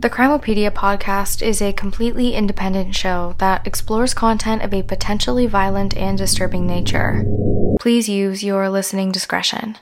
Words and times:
The 0.00 0.08
Crimeopedia 0.08 0.70
podcast 0.70 1.42
is 1.42 1.60
a 1.60 1.74
completely 1.74 2.32
independent 2.32 2.94
show 2.94 3.34
that 3.36 3.66
explores 3.66 4.14
content 4.14 4.62
of 4.62 4.72
a 4.72 4.82
potentially 4.82 5.46
violent 5.46 5.94
and 5.94 6.16
disturbing 6.16 6.66
nature. 6.66 7.22
Please 7.78 8.08
use 8.08 8.42
your 8.42 8.70
listening 8.70 9.12
discretion. 9.12 9.76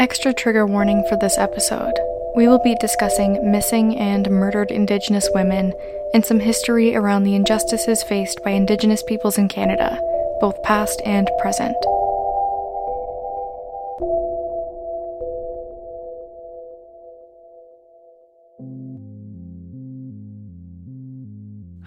Extra 0.00 0.34
trigger 0.34 0.66
warning 0.66 1.06
for 1.08 1.16
this 1.16 1.38
episode. 1.38 1.94
We 2.34 2.48
will 2.48 2.58
be 2.58 2.74
discussing 2.80 3.52
missing 3.52 3.96
and 3.96 4.28
murdered 4.28 4.72
Indigenous 4.72 5.28
women 5.32 5.72
and 6.12 6.26
some 6.26 6.40
history 6.40 6.96
around 6.96 7.22
the 7.22 7.36
injustices 7.36 8.02
faced 8.02 8.42
by 8.42 8.50
Indigenous 8.50 9.04
peoples 9.04 9.38
in 9.38 9.48
Canada, 9.48 10.00
both 10.40 10.60
past 10.64 11.00
and 11.04 11.30
present. 11.38 11.76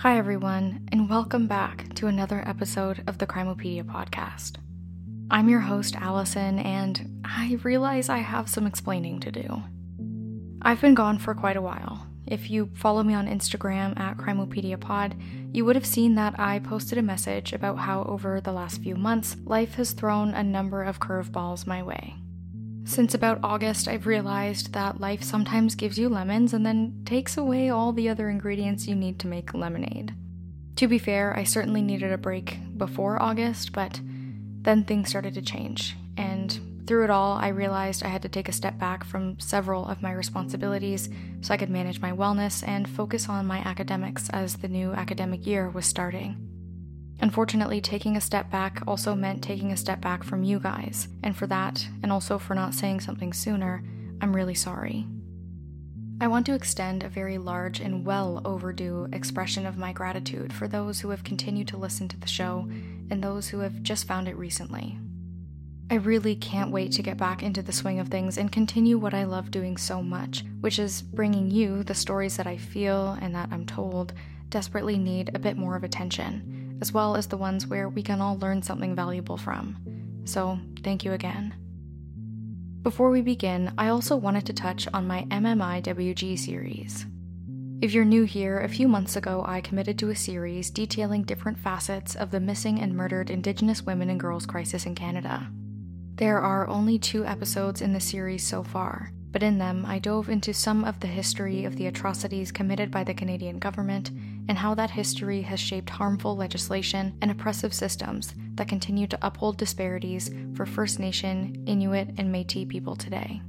Hi, 0.04 0.18
everyone, 0.18 0.86
and 0.92 1.10
welcome 1.10 1.48
back 1.48 1.96
to 1.96 2.08
another 2.08 2.44
episode 2.46 3.02
of 3.08 3.20
the 3.20 3.26
Crimeopedia 3.26 3.84
podcast. 3.84 4.58
I'm 5.32 5.48
your 5.48 5.62
host, 5.62 5.96
Allison, 5.96 6.60
and 6.60 7.22
I 7.24 7.58
realize 7.64 8.10
I 8.10 8.18
have 8.18 8.50
some 8.50 8.68
explaining 8.68 9.22
to 9.22 9.32
do. 9.32 9.64
I've 10.62 10.82
been 10.82 10.94
gone 10.94 11.20
for 11.20 11.34
quite 11.34 11.56
a 11.56 11.62
while. 11.62 12.06
If 12.28 12.52
you 12.52 12.70
follow 12.74 13.02
me 13.02 13.14
on 13.14 13.30
Instagram 13.30 13.98
at 13.98 14.18
CrimeopediaPod, 14.18 15.56
you 15.56 15.64
would 15.64 15.78
have 15.78 15.86
seen 15.86 16.16
that 16.16 16.38
I 16.38 16.60
posted 16.60 16.98
a 16.98 17.02
message 17.02 17.54
about 17.54 17.80
how 17.80 18.04
over 18.04 18.42
the 18.42 18.52
last 18.52 18.84
few 18.84 18.98
months, 18.98 19.38
life 19.46 19.76
has 19.76 19.94
thrown 19.94 20.34
a 20.34 20.44
number 20.44 20.84
of 20.84 21.00
curveballs 21.00 21.66
my 21.66 21.82
way. 21.82 22.16
Since 22.86 23.14
about 23.14 23.40
August, 23.44 23.88
I've 23.88 24.06
realized 24.06 24.74
that 24.74 25.00
life 25.00 25.24
sometimes 25.24 25.76
gives 25.76 25.98
you 25.98 26.10
lemons 26.10 26.54
and 26.54 26.66
then 26.66 27.02
takes 27.06 27.38
away 27.38 27.70
all 27.70 27.94
the 27.94 28.10
other 28.10 28.30
ingredients 28.30 28.88
you 28.88 28.96
need 28.96 29.20
to 29.20 29.28
make 29.28 29.54
lemonade. 29.54 30.14
To 30.78 30.88
be 30.88 31.00
fair, 31.00 31.38
I 31.38 31.44
certainly 31.44 31.82
needed 31.82 32.12
a 32.12 32.18
break 32.18 32.60
before 32.78 33.22
August, 33.22 33.72
but 33.72 34.02
then 34.62 34.84
things 34.84 35.10
started 35.10 35.34
to 35.36 35.42
change, 35.42 35.96
and 36.18 36.60
through 36.86 37.06
it 37.06 37.10
all, 37.10 37.38
I 37.38 37.48
realized 37.50 38.04
I 38.04 38.10
had 38.10 38.22
to 38.24 38.30
take 38.30 38.50
a 38.50 38.54
step 38.54 38.78
back 38.78 39.06
from 39.06 39.40
several 39.40 39.86
of 39.88 40.02
my 40.02 40.12
responsibilities 40.12 41.10
so 41.42 41.54
I 41.54 41.58
could 41.58 41.70
manage 41.70 42.02
my 42.02 42.12
wellness 42.12 42.68
and 42.68 42.90
focus 42.90 43.30
on 43.30 43.46
my 43.46 43.60
academics 43.60 44.30
as 44.32 44.58
the 44.58 44.68
new 44.68 44.92
academic 44.92 45.48
year 45.48 45.70
was 45.70 45.86
starting. 45.86 46.53
Unfortunately, 47.24 47.80
taking 47.80 48.18
a 48.18 48.22
step 48.22 48.52
back 48.52 48.84
also 48.86 49.16
meant 49.16 49.42
taking 49.42 49.72
a 49.72 49.78
step 49.78 50.02
back 50.02 50.26
from 50.26 50.44
you 50.44 50.60
guys, 50.60 51.08
and 51.24 51.38
for 51.38 51.48
that, 51.48 51.88
and 52.04 52.12
also 52.12 52.38
for 52.38 52.54
not 52.54 52.74
saying 52.74 53.00
something 53.00 53.32
sooner, 53.32 53.82
I'm 54.20 54.36
really 54.36 54.54
sorry. 54.54 55.08
I 56.20 56.28
want 56.28 56.46
to 56.48 56.54
extend 56.54 57.02
a 57.02 57.08
very 57.08 57.38
large 57.38 57.80
and 57.80 58.06
well 58.06 58.42
overdue 58.44 59.08
expression 59.14 59.66
of 59.66 59.78
my 59.78 59.94
gratitude 59.94 60.52
for 60.52 60.68
those 60.68 61.00
who 61.00 61.12
have 61.12 61.24
continued 61.24 61.70
to 61.70 61.78
listen 61.78 62.10
to 62.10 62.20
the 62.20 62.28
show 62.28 62.68
and 63.10 63.24
those 63.24 63.48
who 63.48 63.60
have 63.60 63.82
just 63.84 64.06
found 64.06 64.28
it 64.28 64.36
recently. 64.36 65.00
I 65.90 65.96
really 65.96 66.36
can't 66.36 66.72
wait 66.72 66.92
to 66.92 67.04
get 67.04 67.16
back 67.16 67.42
into 67.42 67.62
the 67.62 67.72
swing 67.72 68.00
of 68.02 68.10
things 68.10 68.38
and 68.38 68.52
continue 68.52 68.98
what 68.98 69.14
I 69.14 69.24
love 69.24 69.50
doing 69.50 69.78
so 69.78 70.04
much, 70.04 70.44
which 70.60 70.78
is 70.78 71.02
bringing 71.02 71.50
you 71.50 71.84
the 71.84 71.96
stories 71.96 72.36
that 72.36 72.48
I 72.48 72.58
feel 72.58 73.18
and 73.22 73.34
that 73.34 73.48
I'm 73.50 73.66
told 73.66 74.12
desperately 74.50 74.98
need 74.98 75.34
a 75.34 75.40
bit 75.40 75.56
more 75.56 75.78
of 75.78 75.86
attention 75.86 76.63
as 76.84 76.92
well 76.92 77.16
as 77.16 77.28
the 77.28 77.38
ones 77.38 77.66
where 77.66 77.88
we 77.88 78.04
can 78.04 78.20
all 78.20 78.38
learn 78.40 78.62
something 78.62 78.94
valuable 78.94 79.38
from. 79.38 79.78
So, 80.26 80.60
thank 80.84 81.06
you 81.06 81.14
again. 81.14 81.56
Before 82.82 83.10
we 83.10 83.22
begin, 83.22 83.72
I 83.78 83.88
also 83.88 84.18
wanted 84.18 84.46
to 84.48 84.54
touch 84.54 84.90
on 84.94 85.08
my 85.08 85.24
MMIWG 85.32 86.38
series. 86.38 87.06
If 87.80 87.94
you're 87.94 88.04
new 88.04 88.26
here, 88.26 88.60
a 88.60 88.68
few 88.68 88.90
months 88.90 89.16
ago 89.16 89.46
I 89.48 89.62
committed 89.62 89.98
to 90.00 90.10
a 90.10 90.16
series 90.30 90.70
detailing 90.70 91.24
different 91.24 91.58
facets 91.58 92.18
of 92.18 92.32
the 92.32 92.42
missing 92.42 92.82
and 92.82 92.94
murdered 92.94 93.30
Indigenous 93.30 93.84
women 93.84 94.10
and 94.10 94.20
girls 94.20 94.46
crisis 94.46 94.86
in 94.86 94.94
Canada. 94.94 95.48
There 96.16 96.42
are 96.42 96.68
only 96.68 97.00
two 97.00 97.24
episodes 97.24 97.82
in 97.82 97.94
the 97.94 98.02
series 98.02 98.46
so 98.46 98.62
far, 98.62 99.14
but 99.34 99.44
in 99.44 99.58
them 99.58 99.84
I 99.86 100.00
dove 100.00 100.30
into 100.30 100.54
some 100.54 100.86
of 100.86 101.00
the 101.00 101.08
history 101.08 101.66
of 101.66 101.76
the 101.76 101.88
atrocities 101.88 102.52
committed 102.52 102.92
by 102.92 103.04
the 103.04 103.16
Canadian 103.16 103.60
government 103.60 104.12
and 104.48 104.58
how 104.58 104.76
that 104.76 104.92
history 104.92 105.42
has 105.42 105.60
shaped 105.60 105.90
harmful 105.90 106.38
legislation 106.38 107.18
and 107.22 107.32
oppressive 107.32 107.74
systems 107.74 108.36
that 108.56 108.68
continue 108.68 109.08
to 109.08 109.20
uphold 109.22 109.58
disparities 109.58 110.30
for 110.56 110.66
First 110.66 111.00
Nation, 111.00 111.64
Inuit, 111.66 112.14
and 112.18 112.32
Metis 112.32 112.66
people 112.70 112.96
today. 112.96 113.42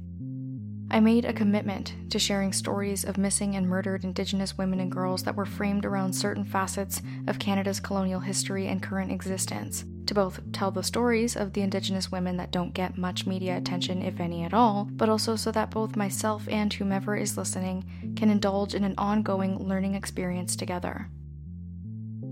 I 0.89 0.99
made 0.99 1.25
a 1.25 1.33
commitment 1.33 1.93
to 2.09 2.19
sharing 2.19 2.53
stories 2.53 3.05
of 3.05 3.17
missing 3.17 3.55
and 3.55 3.67
murdered 3.67 4.03
Indigenous 4.03 4.57
women 4.57 4.79
and 4.79 4.91
girls 4.91 5.23
that 5.23 5.35
were 5.35 5.45
framed 5.45 5.85
around 5.85 6.13
certain 6.13 6.45
facets 6.45 7.01
of 7.27 7.39
Canada's 7.39 7.79
colonial 7.79 8.19
history 8.19 8.67
and 8.67 8.81
current 8.81 9.11
existence, 9.11 9.83
to 10.07 10.13
both 10.13 10.39
tell 10.51 10.71
the 10.71 10.83
stories 10.83 11.35
of 11.35 11.53
the 11.53 11.61
Indigenous 11.61 12.11
women 12.11 12.37
that 12.37 12.51
don't 12.51 12.73
get 12.73 12.97
much 12.97 13.25
media 13.25 13.57
attention, 13.57 14.01
if 14.01 14.19
any 14.19 14.43
at 14.43 14.53
all, 14.53 14.87
but 14.91 15.09
also 15.09 15.35
so 15.35 15.51
that 15.51 15.71
both 15.71 15.95
myself 15.95 16.47
and 16.49 16.73
whomever 16.73 17.15
is 17.15 17.37
listening 17.37 18.13
can 18.15 18.29
indulge 18.29 18.73
in 18.73 18.83
an 18.83 18.95
ongoing 18.97 19.57
learning 19.57 19.95
experience 19.95 20.55
together. 20.55 21.09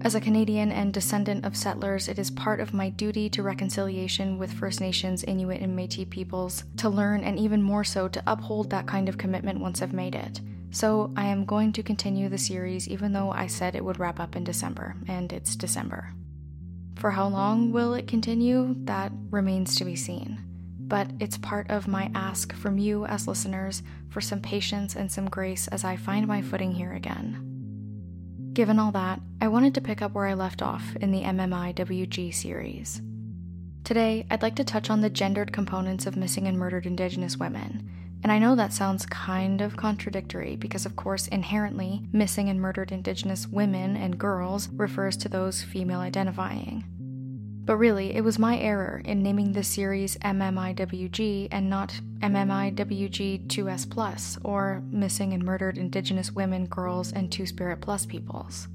As 0.01 0.15
a 0.15 0.21
Canadian 0.21 0.71
and 0.71 0.93
descendant 0.93 1.45
of 1.45 1.55
settlers, 1.55 2.09
it 2.09 2.19
is 2.19 2.29
part 2.29 2.59
of 2.59 2.73
my 2.73 2.89
duty 2.89 3.29
to 3.29 3.41
reconciliation 3.41 4.37
with 4.37 4.51
First 4.51 4.81
Nations, 4.81 5.23
Inuit, 5.23 5.61
and 5.61 5.75
Metis 5.75 6.07
peoples 6.09 6.65
to 6.77 6.89
learn 6.89 7.23
and 7.23 7.39
even 7.39 7.61
more 7.61 7.85
so 7.85 8.09
to 8.09 8.23
uphold 8.27 8.69
that 8.69 8.85
kind 8.85 9.07
of 9.07 9.17
commitment 9.17 9.61
once 9.61 9.81
I've 9.81 9.93
made 9.93 10.15
it. 10.15 10.41
So 10.71 11.13
I 11.15 11.27
am 11.27 11.45
going 11.45 11.71
to 11.73 11.83
continue 11.83 12.27
the 12.27 12.37
series 12.37 12.89
even 12.89 13.13
though 13.13 13.31
I 13.31 13.47
said 13.47 13.75
it 13.75 13.85
would 13.85 13.99
wrap 13.99 14.19
up 14.19 14.35
in 14.35 14.43
December, 14.43 14.95
and 15.07 15.31
it's 15.31 15.55
December. 15.55 16.13
For 16.95 17.11
how 17.11 17.27
long 17.27 17.71
will 17.71 17.93
it 17.93 18.07
continue? 18.07 18.75
That 18.85 19.11
remains 19.29 19.75
to 19.77 19.85
be 19.85 19.95
seen. 19.95 20.39
But 20.79 21.09
it's 21.19 21.37
part 21.37 21.69
of 21.69 21.87
my 21.87 22.11
ask 22.13 22.53
from 22.53 22.77
you 22.77 23.05
as 23.05 23.27
listeners 23.27 23.83
for 24.09 24.21
some 24.21 24.41
patience 24.41 24.95
and 24.95 25.11
some 25.11 25.29
grace 25.29 25.67
as 25.69 25.83
I 25.83 25.95
find 25.95 26.27
my 26.27 26.41
footing 26.41 26.71
here 26.71 26.93
again. 26.93 27.49
Given 28.53 28.77
all 28.77 28.91
that, 28.91 29.19
I 29.41 29.47
wanted 29.47 29.73
to 29.75 29.81
pick 29.81 30.01
up 30.01 30.13
where 30.13 30.27
I 30.27 30.35
left 30.35 30.61
off 30.61 30.95
in 30.97 31.11
the 31.11 31.23
MMIWG 31.23 32.33
series. 32.33 33.01
Today, 33.83 34.25
I'd 34.29 34.43
like 34.43 34.55
to 34.57 34.63
touch 34.63 34.89
on 34.89 35.01
the 35.01 35.09
gendered 35.09 35.51
components 35.51 36.05
of 36.05 36.15
missing 36.15 36.47
and 36.47 36.57
murdered 36.57 36.85
Indigenous 36.85 37.37
women. 37.37 37.89
And 38.23 38.31
I 38.31 38.39
know 38.39 38.55
that 38.55 38.71
sounds 38.71 39.05
kind 39.05 39.59
of 39.59 39.75
contradictory 39.75 40.55
because, 40.55 40.85
of 40.85 40.95
course, 40.95 41.27
inherently, 41.27 42.03
missing 42.13 42.47
and 42.47 42.59
murdered 42.59 42.93
Indigenous 42.93 43.47
women 43.47 43.97
and 43.97 44.17
girls 44.17 44.69
refers 44.69 45.17
to 45.17 45.29
those 45.29 45.61
female 45.61 45.99
identifying. 45.99 46.85
But 47.65 47.77
really, 47.77 48.15
it 48.15 48.23
was 48.23 48.39
my 48.39 48.57
error 48.57 49.01
in 49.03 49.23
naming 49.23 49.51
this 49.51 49.67
series 49.67 50.17
MMIWG 50.17 51.49
and 51.51 51.69
not 51.69 51.99
MMIWG2S 52.19 53.89
Plus 53.89 54.37
or 54.43 54.81
Missing 54.89 55.33
and 55.33 55.43
Murdered 55.43 55.77
Indigenous 55.77 56.31
Women, 56.31 56.65
Girls, 56.67 57.11
and 57.11 57.29
Two 57.29 57.45
Spirit 57.45 57.81
Plus 57.81 58.05
Peoples. 58.05 58.69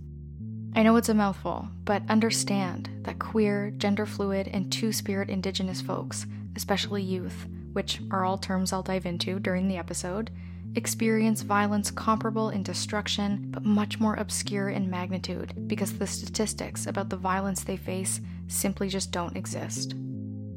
I 0.75 0.83
know 0.83 0.97
it's 0.97 1.09
a 1.09 1.15
mouthful, 1.15 1.69
but 1.85 2.03
understand 2.11 2.91
that 3.03 3.19
queer, 3.19 3.73
gender 3.79 4.05
fluid, 4.05 4.49
and 4.53 4.71
two 4.71 4.93
spirit 4.93 5.31
Indigenous 5.31 5.81
folks, 5.81 6.27
especially 6.55 7.03
youth, 7.03 7.47
which 7.79 8.01
are 8.11 8.25
all 8.25 8.37
terms 8.37 8.73
I'll 8.73 8.83
dive 8.83 9.07
into 9.07 9.39
during 9.39 9.69
the 9.69 9.77
episode, 9.77 10.33
experience 10.75 11.43
violence 11.43 11.93
comparable 11.93 12.51
in 12.51 12.65
destruction 12.65 13.53
but 13.53 13.65
much 13.65 14.01
more 14.01 14.17
obscure 14.17 14.71
in 14.71 14.91
magnitude 14.91 15.69
because 15.69 15.97
the 15.97 16.05
statistics 16.09 16.89
about 16.89 17.09
the 17.09 17.17
violence 17.17 17.63
they 17.63 17.77
face 17.77 18.21
simply 18.49 18.89
just 18.89 19.13
don't 19.13 19.37
exist. 19.37 19.95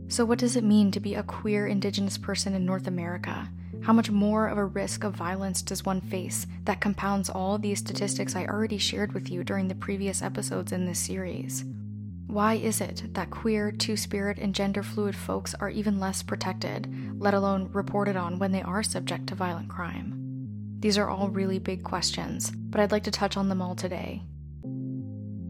So, 0.07 0.25
what 0.25 0.39
does 0.39 0.55
it 0.55 0.63
mean 0.63 0.89
to 0.89 0.99
be 0.99 1.13
a 1.13 1.21
queer 1.21 1.67
Indigenous 1.67 2.17
person 2.17 2.55
in 2.55 2.65
North 2.65 2.87
America? 2.87 3.47
How 3.83 3.93
much 3.93 4.09
more 4.09 4.47
of 4.47 4.57
a 4.57 4.65
risk 4.65 5.03
of 5.03 5.13
violence 5.13 5.61
does 5.61 5.85
one 5.85 6.01
face 6.01 6.47
that 6.63 6.81
compounds 6.81 7.29
all 7.29 7.59
these 7.59 7.77
statistics 7.77 8.35
I 8.35 8.47
already 8.47 8.79
shared 8.79 9.13
with 9.13 9.29
you 9.29 9.43
during 9.43 9.67
the 9.67 9.75
previous 9.75 10.23
episodes 10.23 10.71
in 10.71 10.87
this 10.87 10.97
series? 10.99 11.65
Why 12.31 12.53
is 12.53 12.79
it 12.79 13.13
that 13.13 13.29
queer, 13.29 13.73
two 13.73 13.97
spirit, 13.97 14.37
and 14.37 14.55
gender 14.55 14.83
fluid 14.83 15.17
folks 15.17 15.53
are 15.55 15.69
even 15.69 15.99
less 15.99 16.23
protected, 16.23 17.19
let 17.19 17.33
alone 17.33 17.69
reported 17.73 18.15
on 18.15 18.39
when 18.39 18.53
they 18.53 18.61
are 18.61 18.83
subject 18.83 19.27
to 19.27 19.35
violent 19.35 19.67
crime? 19.67 20.77
These 20.79 20.97
are 20.97 21.09
all 21.09 21.27
really 21.27 21.59
big 21.59 21.83
questions, 21.83 22.49
but 22.55 22.79
I'd 22.79 22.93
like 22.93 23.03
to 23.03 23.11
touch 23.11 23.35
on 23.35 23.49
them 23.49 23.61
all 23.61 23.75
today. 23.75 24.23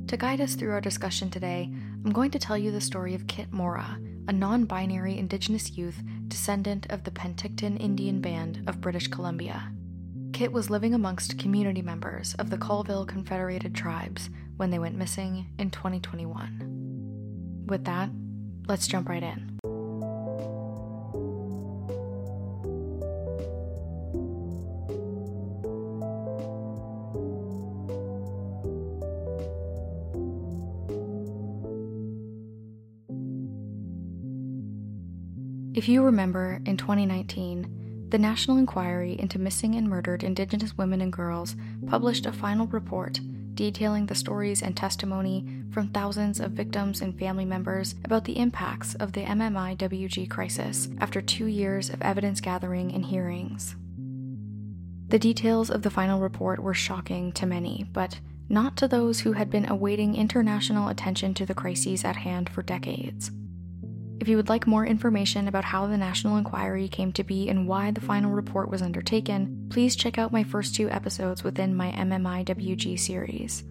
To 0.08 0.18
guide 0.18 0.42
us 0.42 0.56
through 0.56 0.72
our 0.72 0.82
discussion 0.82 1.30
today, 1.30 1.72
I'm 2.04 2.12
going 2.12 2.32
to 2.32 2.40
tell 2.40 2.58
you 2.58 2.72
the 2.72 2.82
story 2.82 3.14
of 3.14 3.28
Kit 3.28 3.54
Mora, 3.54 4.00
a 4.28 4.34
non 4.34 4.66
binary 4.66 5.20
Indigenous 5.20 5.78
youth 5.78 6.02
descendant 6.30 6.88
of 6.90 7.04
the 7.04 7.12
Penticton 7.12 7.80
Indian 7.80 8.22
Band 8.22 8.64
of 8.66 8.82
British 8.82 9.08
Columbia. 9.08 9.72
Kit 10.34 10.52
was 10.52 10.72
living 10.72 10.96
amongst 10.96 11.38
community 11.38 11.84
members 11.84 12.34
of 12.40 12.50
the 12.50 12.58
Colville 12.58 13.06
Confederated 13.06 13.76
Tribes 13.76 14.32
when 14.58 14.72
they 14.72 14.80
went 14.80 14.96
missing 14.96 15.46
in 15.60 15.70
2021 15.70 16.71
with 17.72 17.86
that, 17.86 18.10
let's 18.68 18.86
jump 18.86 19.08
right 19.10 19.24
in. 19.24 19.48
If 35.74 35.88
you 35.88 36.04
remember, 36.04 36.60
in 36.66 36.76
2019, 36.76 38.08
the 38.10 38.20
National 38.20 38.58
Inquiry 38.58 39.18
into 39.18 39.40
Missing 39.40 39.76
and 39.76 39.88
Murdered 39.88 40.22
Indigenous 40.22 40.78
Women 40.78 41.00
and 41.00 41.14
Girls 41.14 41.56
published 41.88 42.26
a 42.26 42.34
final 42.34 42.68
report 42.68 43.22
detailing 43.62 44.08
the 44.08 44.16
stories 44.16 44.64
and 44.64 44.76
testimony 44.76 45.46
from 45.70 45.88
thousands 45.90 46.40
of 46.40 46.50
victims 46.50 47.00
and 47.00 47.20
family 47.20 47.46
members 47.46 47.94
about 48.04 48.26
the 48.26 48.40
impacts 48.40 48.96
of 48.96 49.14
the 49.14 49.22
MMIWG 49.22 50.28
crisis 50.32 50.90
after 51.00 51.22
two 51.22 51.46
years 51.46 51.92
of 51.92 52.02
evidence 52.02 52.42
gathering 52.42 52.92
and 52.92 53.06
hearings. 53.06 53.76
The 55.10 55.20
details 55.20 55.70
of 55.70 55.84
the 55.84 55.92
final 55.92 56.20
report 56.20 56.60
were 56.60 56.74
shocking 56.74 57.32
to 57.34 57.46
many, 57.46 57.86
but 57.94 58.20
not 58.50 58.78
to 58.78 58.88
those 58.88 59.20
who 59.20 59.34
had 59.34 59.52
been 59.52 59.70
awaiting 59.70 60.16
international 60.16 60.90
attention 60.90 61.36
to 61.36 61.46
the 61.46 61.54
crises 61.54 62.04
at 62.04 62.16
hand 62.16 62.50
for 62.50 62.64
decades. 62.64 63.30
If 64.22 64.28
you 64.28 64.38
would 64.38 64.50
like 64.50 64.68
more 64.68 64.86
information 64.86 65.48
about 65.48 65.64
how 65.64 65.88
the 65.88 65.98
National 65.98 66.38
Inquiry 66.38 66.88
came 66.88 67.12
to 67.14 67.24
be 67.24 67.50
and 67.50 67.68
why 67.68 67.90
the 67.90 68.02
final 68.02 68.30
report 68.30 68.70
was 68.70 68.84
undertaken, 68.84 69.66
please 69.72 69.96
check 69.96 70.20
out 70.20 70.32
my 70.32 70.44
first 70.44 70.76
two 70.76 70.88
episodes 70.92 71.44
within 71.44 71.76
my 71.76 71.92
MMIWG 71.94 73.00
series. 73.00 73.64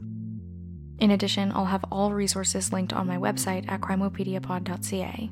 In 0.98 1.12
addition, 1.12 1.52
I'll 1.52 1.66
have 1.66 1.84
all 1.92 2.12
resources 2.12 2.72
linked 2.72 2.92
on 2.92 3.06
my 3.06 3.16
website 3.16 3.70
at 3.70 3.80
crimeopediapod.ca. 3.80 5.30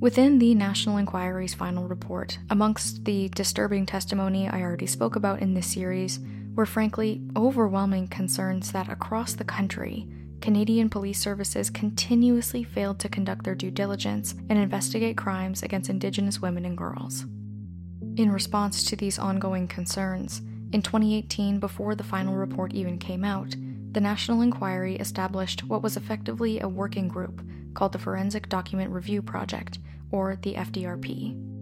Within 0.00 0.40
the 0.40 0.54
National 0.56 0.96
Inquiry's 0.96 1.54
final 1.54 1.86
report, 1.86 2.40
amongst 2.50 3.04
the 3.04 3.28
disturbing 3.28 3.86
testimony 3.86 4.48
I 4.48 4.60
already 4.60 4.86
spoke 4.86 5.14
about 5.14 5.38
in 5.38 5.54
this 5.54 5.72
series, 5.72 6.18
were 6.56 6.66
frankly 6.66 7.22
overwhelming 7.36 8.08
concerns 8.08 8.72
that 8.72 8.88
across 8.88 9.34
the 9.34 9.44
country, 9.44 10.08
Canadian 10.40 10.88
police 10.88 11.20
services 11.20 11.70
continuously 11.70 12.62
failed 12.62 12.98
to 13.00 13.08
conduct 13.08 13.44
their 13.44 13.54
due 13.54 13.70
diligence 13.70 14.34
and 14.48 14.58
investigate 14.58 15.16
crimes 15.16 15.62
against 15.62 15.90
Indigenous 15.90 16.40
women 16.40 16.64
and 16.64 16.76
girls. 16.76 17.24
In 18.16 18.30
response 18.32 18.84
to 18.84 18.96
these 18.96 19.18
ongoing 19.18 19.68
concerns, 19.68 20.42
in 20.72 20.82
2018, 20.82 21.58
before 21.58 21.94
the 21.94 22.04
final 22.04 22.34
report 22.34 22.74
even 22.74 22.98
came 22.98 23.24
out, 23.24 23.54
the 23.92 24.00
National 24.00 24.42
Inquiry 24.42 24.96
established 24.96 25.64
what 25.64 25.82
was 25.82 25.96
effectively 25.96 26.60
a 26.60 26.68
working 26.68 27.08
group 27.08 27.42
called 27.74 27.92
the 27.92 27.98
Forensic 27.98 28.48
Document 28.48 28.90
Review 28.90 29.22
Project, 29.22 29.78
or 30.10 30.36
the 30.42 30.54
FDRP. 30.54 31.55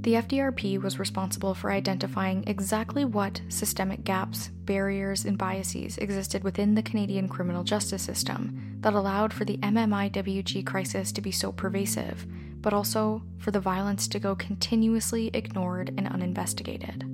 The 0.00 0.14
FDRP 0.14 0.80
was 0.80 1.00
responsible 1.00 1.54
for 1.54 1.72
identifying 1.72 2.44
exactly 2.46 3.04
what 3.04 3.40
systemic 3.48 4.04
gaps, 4.04 4.48
barriers, 4.48 5.24
and 5.24 5.36
biases 5.36 5.98
existed 5.98 6.44
within 6.44 6.74
the 6.74 6.82
Canadian 6.82 7.28
criminal 7.28 7.64
justice 7.64 8.02
system 8.02 8.78
that 8.80 8.94
allowed 8.94 9.32
for 9.32 9.44
the 9.44 9.58
MMIWG 9.58 10.64
crisis 10.64 11.10
to 11.10 11.20
be 11.20 11.32
so 11.32 11.50
pervasive, 11.50 12.24
but 12.60 12.72
also 12.72 13.22
for 13.38 13.50
the 13.50 13.58
violence 13.58 14.06
to 14.08 14.20
go 14.20 14.36
continuously 14.36 15.30
ignored 15.34 15.92
and 15.96 16.06
uninvestigated. 16.06 17.04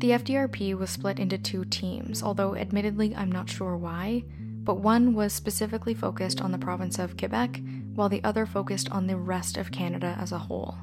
The 0.00 0.10
FDRP 0.10 0.76
was 0.78 0.90
split 0.90 1.18
into 1.18 1.38
two 1.38 1.64
teams, 1.64 2.22
although 2.22 2.56
admittedly 2.56 3.14
I'm 3.14 3.32
not 3.32 3.48
sure 3.48 3.76
why, 3.76 4.24
but 4.62 4.80
one 4.80 5.14
was 5.14 5.32
specifically 5.32 5.94
focused 5.94 6.40
on 6.40 6.52
the 6.52 6.58
province 6.58 6.98
of 6.98 7.16
Quebec, 7.16 7.60
while 7.94 8.08
the 8.08 8.22
other 8.24 8.46
focused 8.46 8.90
on 8.90 9.06
the 9.06 9.16
rest 9.16 9.56
of 9.56 9.72
Canada 9.72 10.16
as 10.20 10.32
a 10.32 10.38
whole. 10.38 10.76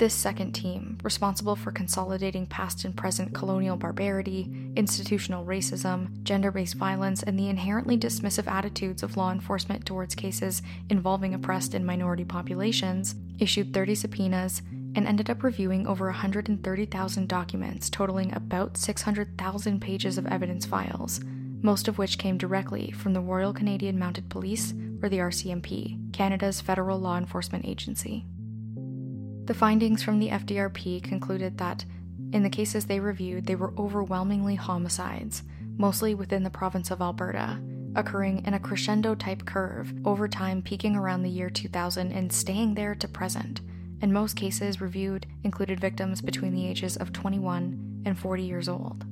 This 0.00 0.14
second 0.14 0.52
team, 0.52 0.96
responsible 1.02 1.56
for 1.56 1.72
consolidating 1.72 2.46
past 2.46 2.86
and 2.86 2.96
present 2.96 3.34
colonial 3.34 3.76
barbarity, 3.76 4.72
institutional 4.74 5.44
racism, 5.44 6.22
gender 6.22 6.50
based 6.50 6.76
violence, 6.76 7.22
and 7.22 7.38
the 7.38 7.50
inherently 7.50 7.98
dismissive 7.98 8.50
attitudes 8.50 9.02
of 9.02 9.18
law 9.18 9.30
enforcement 9.30 9.84
towards 9.84 10.14
cases 10.14 10.62
involving 10.88 11.34
oppressed 11.34 11.74
and 11.74 11.84
minority 11.84 12.24
populations, 12.24 13.14
issued 13.38 13.74
30 13.74 13.94
subpoenas 13.94 14.62
and 14.94 15.06
ended 15.06 15.28
up 15.28 15.42
reviewing 15.42 15.86
over 15.86 16.06
130,000 16.06 17.28
documents 17.28 17.90
totaling 17.90 18.34
about 18.34 18.78
600,000 18.78 19.80
pages 19.82 20.16
of 20.16 20.26
evidence 20.28 20.64
files, 20.64 21.20
most 21.60 21.88
of 21.88 21.98
which 21.98 22.16
came 22.16 22.38
directly 22.38 22.90
from 22.90 23.12
the 23.12 23.20
Royal 23.20 23.52
Canadian 23.52 23.98
Mounted 23.98 24.30
Police, 24.30 24.72
or 25.02 25.10
the 25.10 25.18
RCMP, 25.18 26.10
Canada's 26.14 26.62
federal 26.62 26.98
law 26.98 27.18
enforcement 27.18 27.66
agency. 27.66 28.24
The 29.50 29.54
findings 29.54 30.00
from 30.04 30.20
the 30.20 30.28
FDRP 30.28 31.02
concluded 31.02 31.58
that, 31.58 31.84
in 32.32 32.44
the 32.44 32.48
cases 32.48 32.86
they 32.86 33.00
reviewed, 33.00 33.46
they 33.46 33.56
were 33.56 33.74
overwhelmingly 33.76 34.54
homicides, 34.54 35.42
mostly 35.76 36.14
within 36.14 36.44
the 36.44 36.50
province 36.50 36.92
of 36.92 37.02
Alberta, 37.02 37.60
occurring 37.96 38.46
in 38.46 38.54
a 38.54 38.60
crescendo 38.60 39.16
type 39.16 39.44
curve, 39.46 39.92
over 40.04 40.28
time 40.28 40.62
peaking 40.62 40.94
around 40.94 41.24
the 41.24 41.30
year 41.30 41.50
2000 41.50 42.12
and 42.12 42.32
staying 42.32 42.74
there 42.74 42.94
to 42.94 43.08
present. 43.08 43.60
And 44.00 44.12
most 44.12 44.36
cases 44.36 44.80
reviewed 44.80 45.26
included 45.42 45.80
victims 45.80 46.20
between 46.20 46.54
the 46.54 46.68
ages 46.68 46.96
of 46.96 47.12
21 47.12 48.04
and 48.06 48.16
40 48.16 48.44
years 48.44 48.68
old. 48.68 49.04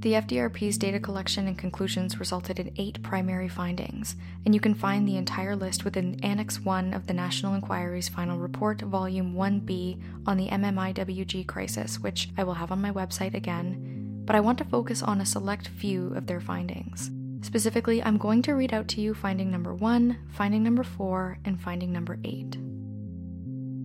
The 0.00 0.12
FDRP's 0.12 0.78
data 0.78 1.00
collection 1.00 1.48
and 1.48 1.58
conclusions 1.58 2.20
resulted 2.20 2.60
in 2.60 2.72
eight 2.76 3.02
primary 3.02 3.48
findings, 3.48 4.14
and 4.44 4.54
you 4.54 4.60
can 4.60 4.74
find 4.74 5.08
the 5.08 5.16
entire 5.16 5.56
list 5.56 5.84
within 5.84 6.20
Annex 6.22 6.60
1 6.60 6.94
of 6.94 7.08
the 7.08 7.14
National 7.14 7.54
Inquiry's 7.54 8.08
final 8.08 8.38
report, 8.38 8.80
Volume 8.80 9.34
1B, 9.34 10.00
on 10.24 10.36
the 10.36 10.46
MMIWG 10.50 11.48
crisis, 11.48 11.98
which 11.98 12.28
I 12.38 12.44
will 12.44 12.54
have 12.54 12.70
on 12.70 12.80
my 12.80 12.92
website 12.92 13.34
again. 13.34 14.22
But 14.24 14.36
I 14.36 14.40
want 14.40 14.58
to 14.58 14.64
focus 14.64 15.02
on 15.02 15.20
a 15.20 15.26
select 15.26 15.66
few 15.66 16.14
of 16.14 16.28
their 16.28 16.40
findings. 16.40 17.10
Specifically, 17.44 18.00
I'm 18.00 18.18
going 18.18 18.42
to 18.42 18.52
read 18.52 18.72
out 18.72 18.86
to 18.88 19.00
you 19.00 19.14
finding 19.14 19.50
number 19.50 19.74
1, 19.74 20.16
finding 20.28 20.62
number 20.62 20.84
4, 20.84 21.38
and 21.44 21.60
finding 21.60 21.92
number 21.92 22.18
8. 22.22 22.56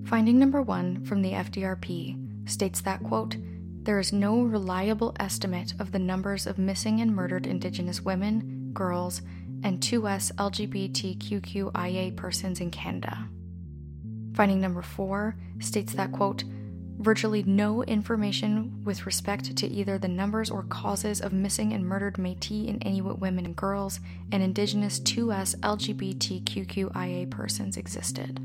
Finding 0.05 0.37
number 0.37 0.61
1 0.61 1.05
from 1.05 1.23
the 1.23 1.31
FDRP 1.31 2.47
states 2.47 2.81
that, 2.81 3.01
quote, 3.01 3.35
there 3.83 3.99
is 3.99 4.13
no 4.13 4.41
reliable 4.41 5.13
estimate 5.19 5.73
of 5.79 5.91
the 5.91 5.99
numbers 5.99 6.47
of 6.47 6.57
missing 6.57 7.01
and 7.01 7.13
murdered 7.13 7.45
Indigenous 7.45 8.01
women, 8.01 8.71
girls, 8.73 9.21
and 9.63 9.79
2S 9.81 10.31
LGBTQIA 10.35 12.15
persons 12.15 12.61
in 12.61 12.71
Canada. 12.71 13.27
Finding 14.33 14.61
number 14.61 14.81
four 14.81 15.35
states 15.59 15.93
that, 15.93 16.11
quote, 16.11 16.43
virtually 16.97 17.43
no 17.43 17.83
information 17.83 18.81
with 18.85 19.05
respect 19.05 19.55
to 19.57 19.67
either 19.67 19.97
the 19.97 20.07
numbers 20.07 20.49
or 20.49 20.63
causes 20.63 21.19
of 21.19 21.33
missing 21.33 21.73
and 21.73 21.85
murdered 21.85 22.17
Metis 22.17 22.69
and 22.69 22.85
Inuit 22.85 23.19
women 23.19 23.45
and 23.45 23.55
girls 23.55 23.99
and 24.31 24.41
Indigenous 24.41 24.99
2S 25.01 25.57
LGBTQIA 25.59 27.29
persons 27.29 27.75
existed. 27.77 28.39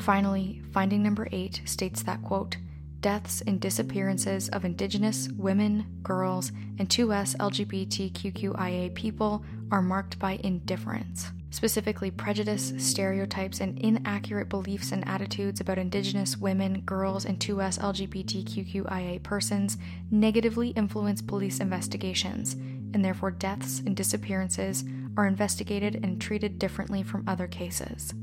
Finally, 0.00 0.62
finding 0.72 1.02
number 1.02 1.28
eight 1.30 1.60
states 1.64 2.02
that, 2.02 2.22
quote, 2.22 2.56
deaths 3.04 3.42
and 3.46 3.60
disappearances 3.60 4.48
of 4.48 4.64
Indigenous 4.64 5.28
women, 5.36 5.84
girls, 6.02 6.52
and 6.78 6.88
2S 6.88 7.36
LGBTQIA 7.36 8.94
people 8.94 9.44
are 9.70 9.82
marked 9.82 10.18
by 10.18 10.40
indifference. 10.42 11.30
Specifically, 11.50 12.10
prejudice, 12.10 12.72
stereotypes, 12.78 13.60
and 13.60 13.78
inaccurate 13.78 14.48
beliefs 14.48 14.90
and 14.90 15.06
attitudes 15.06 15.60
about 15.60 15.76
Indigenous 15.76 16.38
women, 16.38 16.80
girls, 16.86 17.26
and 17.26 17.38
2S 17.38 17.78
LGBTQIA 17.78 19.22
persons 19.22 19.76
negatively 20.10 20.70
influence 20.70 21.20
police 21.20 21.60
investigations, 21.60 22.54
and 22.54 23.04
therefore 23.04 23.32
deaths 23.32 23.80
and 23.80 23.94
disappearances 23.94 24.82
are 25.18 25.26
investigated 25.26 26.00
and 26.02 26.22
treated 26.22 26.58
differently 26.58 27.02
from 27.02 27.22
other 27.28 27.48
cases. 27.48 28.14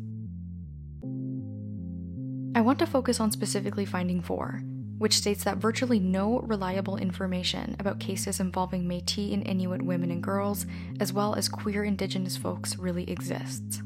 I 2.55 2.61
want 2.61 2.79
to 2.79 2.87
focus 2.87 3.19
on 3.19 3.29
specifically 3.29 3.85
finding 3.85 4.21
four, 4.21 4.61
which 5.01 5.17
states 5.17 5.43
that 5.43 5.57
virtually 5.57 5.99
no 5.99 6.41
reliable 6.41 6.95
information 6.95 7.75
about 7.79 7.99
cases 7.99 8.39
involving 8.39 8.87
Metis 8.87 9.33
and 9.33 9.47
Inuit 9.47 9.81
women 9.81 10.11
and 10.11 10.21
girls, 10.21 10.67
as 10.99 11.11
well 11.11 11.33
as 11.33 11.49
queer 11.49 11.83
Indigenous 11.83 12.37
folks, 12.37 12.77
really 12.77 13.09
exists. 13.09 13.81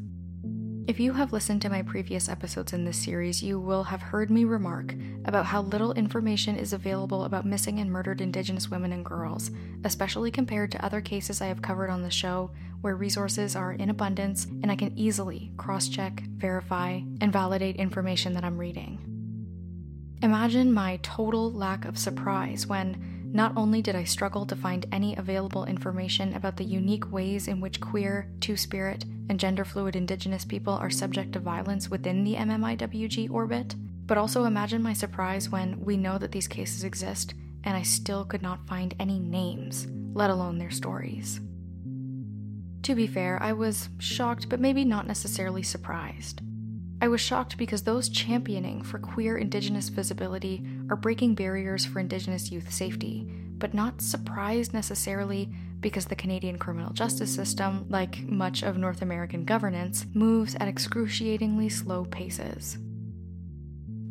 If 0.90 1.00
you 1.00 1.14
have 1.14 1.32
listened 1.32 1.62
to 1.62 1.70
my 1.70 1.84
previous 1.84 2.28
episodes 2.28 2.74
in 2.74 2.84
this 2.84 3.02
series, 3.02 3.42
you 3.42 3.62
will 3.62 3.86
have 3.86 4.02
heard 4.02 4.30
me 4.30 4.44
remark 4.44 4.94
about 5.24 5.46
how 5.46 5.62
little 5.62 5.94
information 5.94 6.58
is 6.58 6.74
available 6.74 7.24
about 7.24 7.46
missing 7.46 7.80
and 7.80 7.90
murdered 7.90 8.20
Indigenous 8.20 8.70
women 8.70 8.92
and 8.92 9.06
girls, 9.06 9.52
especially 9.86 10.32
compared 10.32 10.70
to 10.74 10.84
other 10.84 11.00
cases 11.00 11.40
I 11.40 11.48
have 11.48 11.62
covered 11.62 11.90
on 11.90 12.04
the 12.04 12.12
show 12.12 12.52
where 12.82 12.98
resources 12.98 13.56
are 13.56 13.72
in 13.72 13.90
abundance 13.90 14.48
and 14.64 14.70
I 14.70 14.76
can 14.76 14.92
easily 14.98 15.54
cross 15.56 15.88
check, 15.88 16.24
verify, 16.36 17.00
and 17.22 17.32
validate 17.32 17.78
information 17.78 18.34
that 18.34 18.44
I'm 18.44 18.58
reading. 18.58 19.15
Imagine 20.26 20.74
my 20.74 20.98
total 21.04 21.52
lack 21.52 21.86
of 21.86 22.00
surprise 22.00 22.66
when 22.66 23.30
not 23.32 23.54
only 23.56 23.84
did 23.84 23.96
I 23.96 24.06
struggle 24.06 24.44
to 24.48 24.56
find 24.56 24.88
any 24.92 25.16
available 25.16 25.66
information 25.66 26.34
about 26.34 26.58
the 26.58 26.64
unique 26.64 27.12
ways 27.12 27.48
in 27.48 27.62
which 27.62 27.80
queer, 27.80 28.28
two 28.40 28.58
spirit, 28.58 29.06
and 29.30 29.40
gender 29.40 29.64
fluid 29.64 29.96
Indigenous 29.96 30.44
people 30.44 30.74
are 30.74 30.90
subject 30.90 31.34
to 31.34 31.40
violence 31.40 31.92
within 31.92 32.24
the 32.24 32.34
MMIWG 32.34 33.30
orbit, 33.30 33.76
but 34.08 34.18
also 34.18 34.46
imagine 34.46 34.82
my 34.82 34.94
surprise 34.94 35.52
when 35.52 35.80
we 35.80 35.96
know 35.96 36.18
that 36.18 36.32
these 36.32 36.48
cases 36.48 36.84
exist 36.84 37.36
and 37.64 37.78
I 37.78 37.84
still 37.84 38.26
could 38.26 38.42
not 38.42 38.68
find 38.68 38.96
any 39.00 39.20
names, 39.20 39.86
let 40.16 40.32
alone 40.32 40.58
their 40.58 40.72
stories. 40.72 41.40
To 42.82 42.96
be 42.96 43.06
fair, 43.06 43.38
I 43.44 43.54
was 43.54 43.90
shocked, 44.00 44.50
but 44.50 44.60
maybe 44.60 44.86
not 44.86 45.06
necessarily 45.06 45.62
surprised. 45.62 46.42
I 47.02 47.08
was 47.08 47.22
shocked 47.22 47.58
because 47.58 47.84
those 47.84 48.10
championing 48.10 48.82
for 48.82 49.00
queer 49.00 49.38
Indigenous 49.38 49.90
visibility 49.90 50.66
are 50.90 50.96
breaking 50.96 51.36
barriers 51.36 51.86
for 51.86 52.00
Indigenous 52.00 52.52
youth 52.52 52.72
safety, 52.72 53.28
but 53.58 53.74
not 53.74 54.02
surprised 54.02 54.74
necessarily 54.74 55.50
because 55.82 56.06
the 56.06 56.16
Canadian 56.16 56.58
criminal 56.58 56.94
justice 56.94 57.34
system, 57.34 57.86
like 57.90 58.20
much 58.24 58.64
of 58.64 58.78
North 58.78 59.02
American 59.02 59.46
governance, 59.46 60.06
moves 60.14 60.56
at 60.56 60.68
excruciatingly 60.68 61.70
slow 61.70 62.06
paces. 62.06 62.78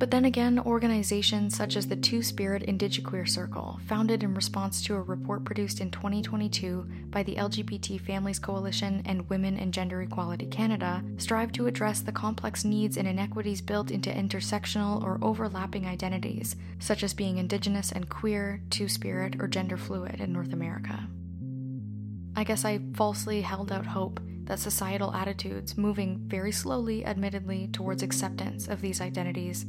But 0.04 0.10
then 0.10 0.26
again, 0.26 0.58
organizations 0.58 1.56
such 1.56 1.76
as 1.76 1.88
the 1.88 1.96
Two 1.96 2.22
Spirit 2.22 2.66
Indigiqueer 2.66 3.26
Circle, 3.26 3.80
founded 3.86 4.22
in 4.22 4.34
response 4.34 4.84
to 4.84 4.96
a 4.96 5.00
report 5.00 5.46
produced 5.46 5.80
in 5.80 5.90
2022 5.90 6.86
by 7.08 7.22
the 7.22 7.36
LGBT 7.36 7.98
Families 8.02 8.38
Coalition 8.38 9.02
and 9.06 9.26
Women 9.30 9.56
and 9.56 9.72
Gender 9.72 10.02
Equality 10.02 10.44
Canada, 10.44 11.02
strive 11.16 11.52
to 11.52 11.66
address 11.66 12.02
the 12.02 12.12
complex 12.12 12.66
needs 12.66 12.98
and 12.98 13.08
inequities 13.08 13.62
built 13.62 13.90
into 13.90 14.10
intersectional 14.10 15.02
or 15.02 15.18
overlapping 15.22 15.86
identities, 15.86 16.54
such 16.78 17.02
as 17.02 17.14
being 17.14 17.38
Indigenous 17.38 17.90
and 17.90 18.10
queer, 18.10 18.60
Two 18.68 18.90
Spirit, 18.90 19.36
or 19.40 19.48
gender 19.48 19.78
fluid 19.78 20.20
in 20.20 20.34
North 20.34 20.52
America. 20.52 21.08
I 22.36 22.44
guess 22.44 22.66
I 22.66 22.80
falsely 22.92 23.40
held 23.40 23.72
out 23.72 23.86
hope 23.86 24.20
that 24.44 24.58
societal 24.58 25.14
attitudes, 25.14 25.78
moving 25.78 26.20
very 26.26 26.52
slowly, 26.52 27.06
admittedly, 27.06 27.68
towards 27.72 28.02
acceptance 28.02 28.68
of 28.68 28.82
these 28.82 29.00
identities, 29.00 29.64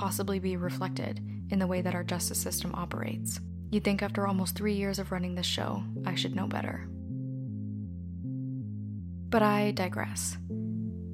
possibly 0.00 0.38
be 0.38 0.56
reflected 0.56 1.20
in 1.50 1.58
the 1.58 1.66
way 1.66 1.82
that 1.82 1.94
our 1.94 2.02
justice 2.02 2.40
system 2.40 2.74
operates. 2.74 3.38
You'd 3.70 3.84
think 3.84 4.02
after 4.02 4.26
almost 4.26 4.56
three 4.56 4.72
years 4.72 4.98
of 4.98 5.12
running 5.12 5.34
this 5.34 5.44
show, 5.44 5.82
I 6.06 6.14
should 6.14 6.34
know 6.34 6.46
better. 6.46 6.88
But 9.28 9.42
I 9.42 9.72
digress. 9.72 10.38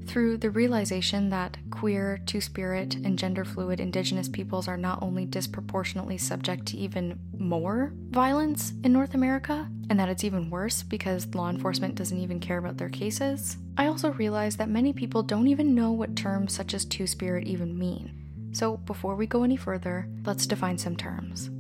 Through 0.07 0.37
the 0.37 0.51
realization 0.51 1.31
that 1.31 1.57
queer, 1.71 2.21
two 2.27 2.41
spirit, 2.41 2.95
and 2.95 3.19
gender 3.19 3.45
fluid 3.45 3.81
Indigenous 3.81 4.29
peoples 4.29 4.69
are 4.69 4.77
not 4.77 5.03
only 5.03 5.25
disproportionately 5.27 6.17
subject 6.17 6.67
to 6.67 6.77
even 6.77 7.19
more 7.37 7.93
violence 8.11 8.73
in 8.85 8.93
North 8.93 9.15
America, 9.15 9.69
and 9.91 9.99
that 9.99 10.09
it's 10.09 10.23
even 10.23 10.49
worse 10.49 10.85
because 10.85 11.35
law 11.35 11.51
enforcement 11.51 11.97
doesn't 11.97 12.21
even 12.21 12.39
care 12.39 12.59
about 12.59 12.77
their 12.77 12.89
cases, 12.89 13.57
I 13.77 13.89
also 13.89 14.13
realized 14.13 14.59
that 14.59 14.69
many 14.69 14.93
people 14.93 15.25
don't 15.25 15.49
even 15.49 15.75
know 15.75 15.91
what 15.91 16.15
terms 16.15 16.53
such 16.53 16.73
as 16.73 16.85
two 16.85 17.09
spirit 17.09 17.49
even 17.49 17.77
mean. 17.77 18.26
So, 18.57 18.79
before 18.79 19.17
we 19.17 19.27
go 19.27 19.43
any 19.43 19.59
further, 19.59 20.09
let's 20.25 20.47
define 20.47 20.79
some 20.79 20.97
terms. 20.97 21.51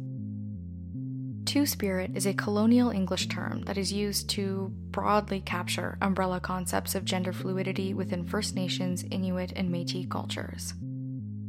Two 1.45 1.67
Spirit 1.67 2.12
is 2.15 2.25
a 2.25 2.33
colonial 2.33 2.88
English 2.88 3.29
term 3.29 3.61
that 3.67 3.76
is 3.76 3.93
used 3.93 4.31
to 4.31 4.73
broadly 4.93 5.43
capture 5.43 5.99
umbrella 6.00 6.41
concepts 6.41 6.95
of 6.95 7.05
gender 7.05 7.35
fluidity 7.35 7.93
within 7.93 8.25
First 8.25 8.55
Nations, 8.55 9.05
Inuit, 9.11 9.53
and 9.55 9.71
Metis 9.71 10.07
cultures. 10.09 10.73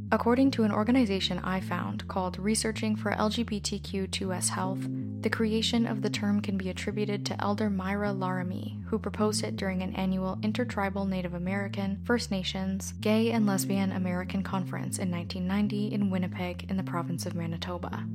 According 0.09 0.51
to 0.51 0.63
an 0.63 0.71
organization 0.71 1.39
I 1.39 1.59
found 1.59 2.07
called 2.07 2.39
Researching 2.39 2.95
for 2.95 3.11
LGBTQ2S 3.11 4.47
Health, 4.47 4.87
the 5.19 5.29
creation 5.29 5.85
of 5.85 6.01
the 6.01 6.09
term 6.09 6.39
can 6.39 6.57
be 6.57 6.69
attributed 6.69 7.25
to 7.25 7.43
Elder 7.43 7.69
Myra 7.69 8.13
Laramie, 8.13 8.79
who 8.85 8.99
proposed 8.99 9.43
it 9.43 9.57
during 9.57 9.81
an 9.81 9.93
annual 9.95 10.39
Intertribal 10.41 11.03
Native 11.03 11.33
American, 11.33 11.99
First 12.05 12.31
Nations, 12.31 12.93
Gay 13.01 13.31
and 13.31 13.45
Lesbian 13.45 13.91
American 13.91 14.43
Conference 14.43 14.97
in 14.97 15.11
1990 15.11 15.93
in 15.93 16.09
Winnipeg 16.09 16.69
in 16.69 16.77
the 16.77 16.83
province 16.83 17.25
of 17.25 17.35
Manitoba. 17.35 18.07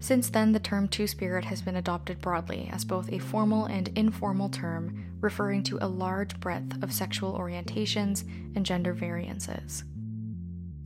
Since 0.00 0.28
then, 0.28 0.52
the 0.52 0.60
term 0.60 0.88
Two 0.88 1.06
Spirit 1.06 1.46
has 1.46 1.62
been 1.62 1.76
adopted 1.76 2.20
broadly 2.20 2.68
as 2.70 2.84
both 2.84 3.10
a 3.10 3.18
formal 3.18 3.64
and 3.64 3.88
informal 3.96 4.50
term 4.50 5.06
referring 5.20 5.62
to 5.64 5.78
a 5.80 5.88
large 5.88 6.38
breadth 6.38 6.82
of 6.82 6.92
sexual 6.92 7.32
orientations 7.32 8.28
and 8.54 8.66
gender 8.66 8.92
variances. 8.92 9.84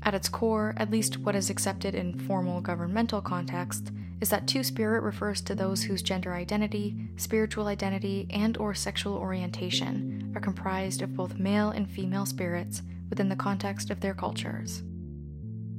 At 0.04 0.14
its 0.14 0.28
core, 0.28 0.74
at 0.76 0.90
least 0.90 1.18
what 1.18 1.36
is 1.36 1.48
accepted 1.48 1.94
in 1.94 2.18
formal 2.26 2.60
governmental 2.60 3.20
context, 3.20 3.92
is 4.20 4.28
that 4.30 4.46
two-spirit 4.46 5.02
refers 5.02 5.40
to 5.42 5.54
those 5.54 5.82
whose 5.82 6.02
gender 6.02 6.32
identity, 6.32 7.08
spiritual 7.16 7.66
identity, 7.66 8.26
and 8.30 8.56
or 8.56 8.74
sexual 8.74 9.14
orientation 9.14 10.32
are 10.34 10.40
comprised 10.40 11.02
of 11.02 11.16
both 11.16 11.38
male 11.38 11.70
and 11.70 11.90
female 11.90 12.26
spirits 12.26 12.82
within 13.10 13.28
the 13.28 13.36
context 13.36 13.90
of 13.90 14.00
their 14.00 14.14
cultures. 14.14 14.82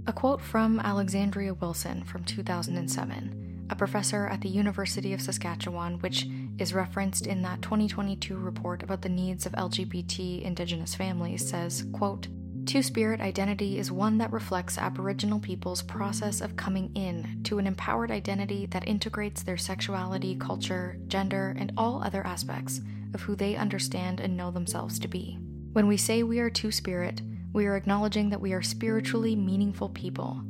A 0.08 0.14
quote 0.14 0.42
from 0.42 0.80
Alexandria 0.82 1.54
Wilson 1.54 2.04
from 2.04 2.24
2007, 2.26 3.66
a 3.70 3.76
professor 3.76 4.28
at 4.28 4.42
the 4.42 4.50
University 4.50 5.14
of 5.14 5.22
Saskatchewan, 5.22 6.00
which 6.00 6.28
is 6.60 6.74
referenced 6.74 7.26
in 7.26 7.42
that 7.42 7.62
2022 7.62 8.38
report 8.38 8.84
about 8.84 9.02
the 9.02 9.10
needs 9.10 9.46
of 9.46 9.54
LGBT 9.54 10.42
Indigenous 10.42 10.96
families, 10.96 11.50
says, 11.50 11.86
quote, 11.94 12.28
Two 12.66 12.82
Spirit 12.82 13.20
identity 13.20 13.78
is 13.78 13.92
one 13.92 14.18
that 14.20 14.32
reflects 14.32 14.78
Aboriginal 14.78 15.40
people's 15.40 15.82
process 15.82 16.40
of 16.40 16.56
coming 16.56 16.92
in 16.96 17.42
to 17.44 17.60
an 17.60 17.68
empowered 17.68 18.10
identity 18.10 18.68
that 18.68 18.88
integrates 18.88 19.44
their 19.44 19.58
sexuality, 19.58 20.36
culture, 20.36 20.98
gender, 21.08 21.56
and 21.60 21.74
all 21.76 22.02
other 22.02 22.26
aspects 22.26 22.80
of 23.14 23.22
who 23.22 23.36
they 23.36 23.58
understand 23.58 24.22
and 24.22 24.38
know 24.38 24.50
themselves 24.50 24.98
to 25.00 25.08
be. 25.10 25.38
When 25.74 25.88
we 25.88 25.98
say 25.98 26.24
we 26.24 26.40
are 26.40 26.50
Two 26.50 26.72
Spirit, 26.72 27.22
we 27.52 27.66
are 27.66 27.76
acknowledging 27.76 28.30
that 28.30 28.42
we 28.42 28.54
are 28.54 28.62
spiritually 28.62 29.36
meaningful 29.36 29.90
people. 29.90 30.42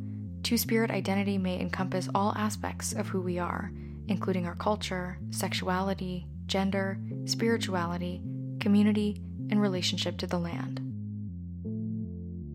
Two 0.44 0.58
Spirit 0.58 0.92
identity 0.92 1.38
may 1.38 1.60
encompass 1.60 2.10
all 2.14 2.34
aspects 2.38 2.94
of 2.94 3.08
who 3.08 3.22
we 3.22 3.40
are, 3.40 3.72
including 4.08 4.46
our 4.46 4.56
culture, 4.56 5.18
sexuality, 5.32 6.28
gender, 6.46 7.00
spirituality, 7.26 8.22
community, 8.60 9.20
and 9.50 9.62
relationship 9.62 10.18
to 10.20 10.28
the 10.28 10.40
land. 10.40 10.83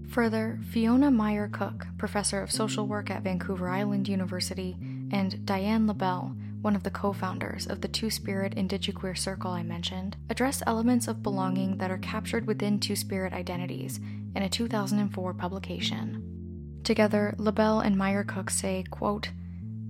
Further, 0.08 0.58
Fiona 0.70 1.10
Meyer 1.10 1.48
Cook, 1.48 1.86
professor 1.98 2.40
of 2.40 2.50
social 2.50 2.86
work 2.86 3.10
at 3.10 3.22
Vancouver 3.22 3.68
Island 3.68 4.08
University, 4.08 4.74
and 5.12 5.44
Diane 5.44 5.86
LaBelle, 5.86 6.34
one 6.62 6.74
of 6.74 6.82
the 6.82 6.90
co 6.90 7.12
founders 7.12 7.66
of 7.66 7.82
the 7.82 7.88
Two 7.88 8.08
Spirit 8.08 8.54
Indigiqueer 8.56 9.16
Circle 9.16 9.50
I 9.50 9.62
mentioned, 9.62 10.16
address 10.30 10.62
elements 10.66 11.08
of 11.08 11.22
belonging 11.22 11.76
that 11.76 11.90
are 11.90 11.98
captured 11.98 12.46
within 12.46 12.80
Two 12.80 12.96
Spirit 12.96 13.34
identities 13.34 14.00
in 14.34 14.42
a 14.42 14.48
2004 14.48 15.34
publication. 15.34 16.80
Together, 16.84 17.34
LaBelle 17.36 17.80
and 17.80 17.96
Meyer 17.96 18.24
Cook 18.24 18.48
say, 18.48 18.84
quote, 18.90 19.28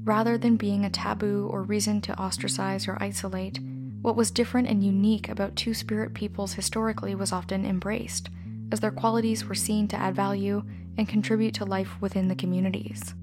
Rather 0.03 0.37
than 0.37 0.57
being 0.57 0.85
a 0.85 0.91
taboo 0.91 1.49
or 1.51 1.63
reason 1.63 2.01
to 2.01 2.19
ostracize 2.19 2.89
or 2.89 2.99
isolate, 3.01 3.61
what 4.03 4.17
was 4.17 4.33
different 4.33 4.67
and 4.67 4.83
unique 4.83 5.29
about 5.29 5.55
Two 5.55 5.75
Spirit 5.75 6.13
peoples 6.13 6.55
historically 6.55 7.15
was 7.15 7.31
often 7.31 7.65
embraced 7.65 8.31
as 8.73 8.81
their 8.81 8.91
qualities 8.91 9.45
were 9.45 9.55
seen 9.55 9.89
to 9.89 9.97
add 9.97 10.15
value 10.15 10.63
and 10.97 11.09
contribute 11.09 11.55
to 11.55 11.65
life 11.65 12.01
within 12.01 12.29
the 12.29 12.35
communities. 12.35 13.15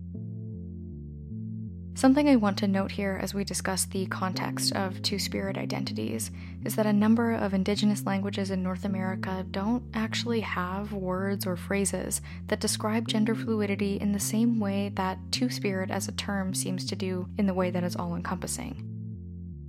Something 1.97 2.27
I 2.27 2.35
want 2.35 2.57
to 2.57 2.67
note 2.67 2.91
here 2.91 3.17
as 3.21 3.33
we 3.33 3.45
discuss 3.45 3.85
the 3.85 4.05
context 4.07 4.75
of 4.75 5.01
Two 5.01 5.17
Spirit 5.17 5.57
identities 5.57 6.29
is 6.65 6.75
that 6.75 6.85
a 6.85 6.91
number 6.91 7.31
of 7.31 7.53
Indigenous 7.53 8.05
languages 8.05 8.51
in 8.51 8.61
North 8.61 8.83
America 8.83 9.45
don't 9.49 9.81
actually 9.93 10.41
have 10.41 10.91
words 10.91 11.47
or 11.47 11.55
phrases 11.55 12.21
that 12.47 12.59
describe 12.59 13.07
gender 13.07 13.33
fluidity 13.33 13.95
in 13.95 14.11
the 14.11 14.19
same 14.19 14.59
way 14.59 14.91
that 14.95 15.19
Two 15.31 15.49
Spirit 15.49 15.89
as 15.89 16.09
a 16.09 16.11
term 16.11 16.53
seems 16.53 16.85
to 16.85 16.97
do 16.97 17.29
in 17.37 17.47
the 17.47 17.53
way 17.53 17.71
that 17.71 17.85
is 17.85 17.95
all 17.95 18.13
encompassing. 18.15 18.83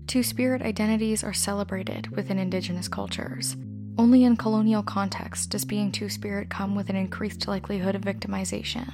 Two 0.08 0.24
Spirit 0.24 0.62
identities 0.62 1.22
are 1.22 1.32
celebrated 1.32 2.08
within 2.08 2.40
Indigenous 2.40 2.88
cultures, 2.88 3.56
only 3.98 4.24
in 4.24 4.36
colonial 4.36 4.82
context 4.82 5.50
does 5.50 5.64
being 5.64 5.90
Two 5.90 6.08
Spirit 6.08 6.50
come 6.50 6.74
with 6.74 6.90
an 6.90 6.96
increased 6.96 7.48
likelihood 7.48 7.94
of 7.94 8.02
victimization. 8.02 8.92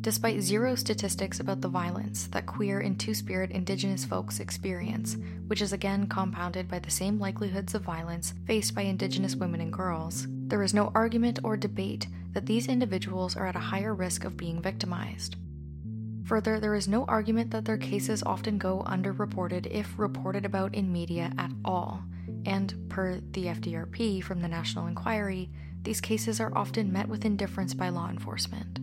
Despite 0.00 0.40
zero 0.40 0.74
statistics 0.74 1.38
about 1.38 1.60
the 1.60 1.68
violence 1.68 2.28
that 2.28 2.46
queer 2.46 2.80
and 2.80 2.98
Two 2.98 3.14
Spirit 3.14 3.50
Indigenous 3.50 4.04
folks 4.04 4.40
experience, 4.40 5.16
which 5.46 5.60
is 5.62 5.72
again 5.72 6.06
compounded 6.06 6.68
by 6.68 6.78
the 6.78 6.90
same 6.90 7.20
likelihoods 7.20 7.74
of 7.74 7.82
violence 7.82 8.34
faced 8.46 8.74
by 8.74 8.82
Indigenous 8.82 9.36
women 9.36 9.60
and 9.60 9.72
girls, 9.72 10.26
there 10.28 10.62
is 10.62 10.74
no 10.74 10.90
argument 10.94 11.38
or 11.44 11.56
debate 11.56 12.06
that 12.32 12.46
these 12.46 12.68
individuals 12.68 13.36
are 13.36 13.46
at 13.46 13.56
a 13.56 13.60
higher 13.60 13.94
risk 13.94 14.24
of 14.24 14.36
being 14.36 14.62
victimized. 14.62 15.36
Further, 16.24 16.60
there 16.60 16.74
is 16.74 16.88
no 16.88 17.04
argument 17.06 17.50
that 17.52 17.64
their 17.64 17.78
cases 17.78 18.22
often 18.22 18.58
go 18.58 18.82
underreported 18.86 19.66
if 19.66 19.98
reported 19.98 20.44
about 20.44 20.74
in 20.74 20.92
media 20.92 21.32
at 21.38 21.50
all, 21.64 22.02
and 22.48 22.74
per 22.88 23.20
the 23.32 23.44
FDRP 23.44 24.24
from 24.24 24.40
the 24.40 24.48
National 24.48 24.86
Inquiry, 24.86 25.50
these 25.82 26.00
cases 26.00 26.40
are 26.40 26.56
often 26.56 26.92
met 26.92 27.08
with 27.08 27.26
indifference 27.26 27.74
by 27.74 27.90
law 27.90 28.08
enforcement. 28.08 28.78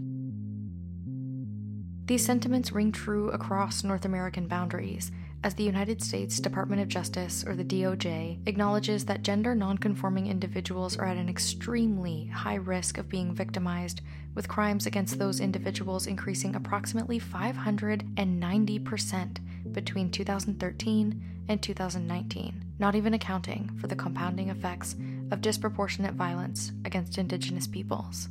These 2.08 2.24
sentiments 2.24 2.72
ring 2.72 2.92
true 2.92 3.32
across 3.32 3.84
North 3.84 4.06
American 4.06 4.48
boundaries, 4.48 5.12
as 5.44 5.56
the 5.56 5.64
United 5.64 6.04
States 6.04 6.40
Department 6.40 6.84
of 6.84 6.88
Justice, 6.88 7.44
or 7.46 7.56
the 7.56 7.64
DOJ, 7.64 8.48
acknowledges 8.48 9.06
that 9.06 9.24
gender 9.24 9.56
nonconforming 9.56 10.28
individuals 10.28 10.96
are 10.98 11.08
at 11.08 11.18
an 11.18 11.28
extremely 11.28 12.28
high 12.28 12.56
risk 12.56 13.00
of 13.00 13.10
being 13.10 13.34
victimized, 13.34 14.02
with 14.36 14.48
crimes 14.48 14.86
against 14.86 15.18
those 15.18 15.40
individuals 15.40 16.06
increasing 16.06 16.54
approximately 16.56 17.20
590% 17.20 19.38
between 19.72 20.12
2013 20.12 21.35
and 21.48 21.62
2019, 21.62 22.66
not 22.80 22.96
even 22.96 23.14
accounting 23.14 23.78
for 23.80 23.88
the 23.88 23.96
compounding 23.96 24.50
effects 24.50 24.96
of 25.32 25.42
disproportionate 25.42 26.14
violence 26.14 26.72
against 26.86 27.18
Indigenous 27.18 27.68
peoples. 27.68 28.30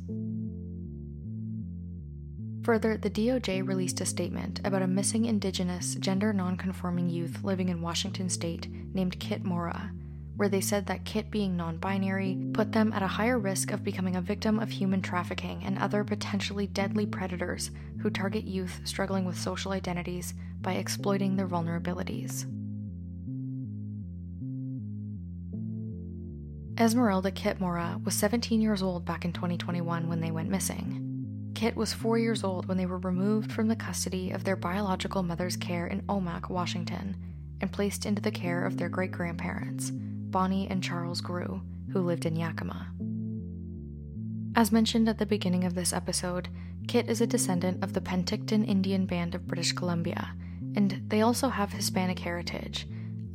Further, 2.63 2.97
the 2.97 3.11
DOJ 3.11 3.67
released 3.67 4.01
a 4.01 4.07
statement 4.07 4.59
about 4.63 4.81
a 4.81 4.87
missing 4.87 5.25
Indigenous, 5.25 5.93
gender 5.95 6.33
nonconforming 6.33 7.09
youth 7.09 7.43
living 7.43 7.69
in 7.69 7.81
Washington 7.81 8.27
state 8.27 8.67
named 8.91 9.19
Kit 9.19 9.43
Mora, 9.43 9.91
where 10.35 10.49
they 10.49 10.61
said 10.61 10.87
that 10.87 11.05
Kit 11.05 11.29
being 11.29 11.55
non 11.55 11.77
binary 11.77 12.37
put 12.53 12.71
them 12.71 12.91
at 12.91 13.03
a 13.03 13.07
higher 13.07 13.37
risk 13.37 13.71
of 13.71 13.83
becoming 13.83 14.15
a 14.15 14.21
victim 14.21 14.57
of 14.57 14.69
human 14.69 15.01
trafficking 15.01 15.63
and 15.63 15.77
other 15.77 16.03
potentially 16.03 16.65
deadly 16.65 17.05
predators 17.05 17.69
who 18.01 18.09
target 18.09 18.45
youth 18.45 18.81
struggling 18.83 19.25
with 19.25 19.39
social 19.39 19.71
identities 19.71 20.33
by 20.61 20.73
exploiting 20.73 21.35
their 21.35 21.47
vulnerabilities. 21.47 22.47
Esmeralda 26.77 27.31
Kit 27.31 27.61
Mora 27.61 28.01
was 28.03 28.15
17 28.15 28.59
years 28.59 28.81
old 28.81 29.05
back 29.05 29.23
in 29.23 29.31
2021 29.31 30.09
when 30.09 30.19
they 30.19 30.31
went 30.31 30.49
missing. 30.49 31.51
Kit 31.55 31.77
was 31.77 31.93
four 31.93 32.17
years 32.17 32.43
old 32.43 32.67
when 32.67 32.77
they 32.77 32.85
were 32.85 32.97
removed 32.97 33.49
from 33.49 33.69
the 33.69 33.77
custody 33.77 34.31
of 34.31 34.43
their 34.43 34.57
biological 34.57 35.23
mother's 35.23 35.55
care 35.55 35.87
in 35.87 36.01
Omak, 36.03 36.49
Washington, 36.49 37.15
and 37.61 37.71
placed 37.71 38.05
into 38.05 38.21
the 38.21 38.29
care 38.29 38.65
of 38.65 38.75
their 38.75 38.89
great 38.89 39.13
grandparents, 39.13 39.89
Bonnie 39.89 40.67
and 40.69 40.83
Charles 40.83 41.21
Grew, 41.21 41.61
who 41.93 42.01
lived 42.01 42.25
in 42.25 42.35
Yakima. 42.35 42.87
As 44.53 44.73
mentioned 44.73 45.07
at 45.07 45.17
the 45.17 45.25
beginning 45.25 45.63
of 45.63 45.75
this 45.75 45.93
episode, 45.93 46.49
Kit 46.89 47.09
is 47.09 47.21
a 47.21 47.27
descendant 47.27 47.81
of 47.85 47.93
the 47.93 48.01
Penticton 48.01 48.67
Indian 48.67 49.05
Band 49.05 49.33
of 49.33 49.47
British 49.47 49.71
Columbia, 49.71 50.33
and 50.75 51.03
they 51.07 51.21
also 51.21 51.47
have 51.47 51.71
Hispanic 51.71 52.19
heritage, 52.19 52.85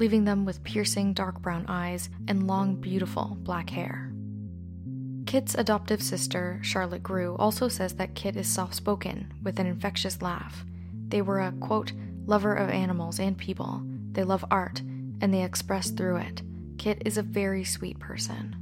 leaving 0.00 0.24
them 0.24 0.46
with 0.46 0.64
piercing 0.64 1.12
dark 1.12 1.42
brown 1.42 1.66
eyes 1.68 2.08
and 2.26 2.46
long, 2.46 2.74
beautiful 2.74 3.36
black 3.42 3.68
hair. 3.68 4.10
Kit's 5.26 5.54
adoptive 5.54 6.02
sister, 6.02 6.58
Charlotte 6.62 7.02
Grew, 7.02 7.36
also 7.36 7.68
says 7.68 7.94
that 7.96 8.14
Kit 8.14 8.34
is 8.34 8.48
soft 8.48 8.74
spoken 8.74 9.30
with 9.42 9.60
an 9.60 9.66
infectious 9.66 10.22
laugh. 10.22 10.64
They 11.08 11.20
were 11.20 11.40
a, 11.40 11.52
quote, 11.52 11.92
lover 12.24 12.54
of 12.54 12.70
animals 12.70 13.20
and 13.20 13.36
people. 13.36 13.82
They 14.12 14.24
love 14.24 14.44
art, 14.50 14.80
and 15.20 15.34
they 15.34 15.44
express 15.44 15.90
through 15.90 16.16
it. 16.16 16.42
Kit 16.78 17.02
is 17.04 17.18
a 17.18 17.22
very 17.22 17.62
sweet 17.62 17.98
person. 17.98 18.56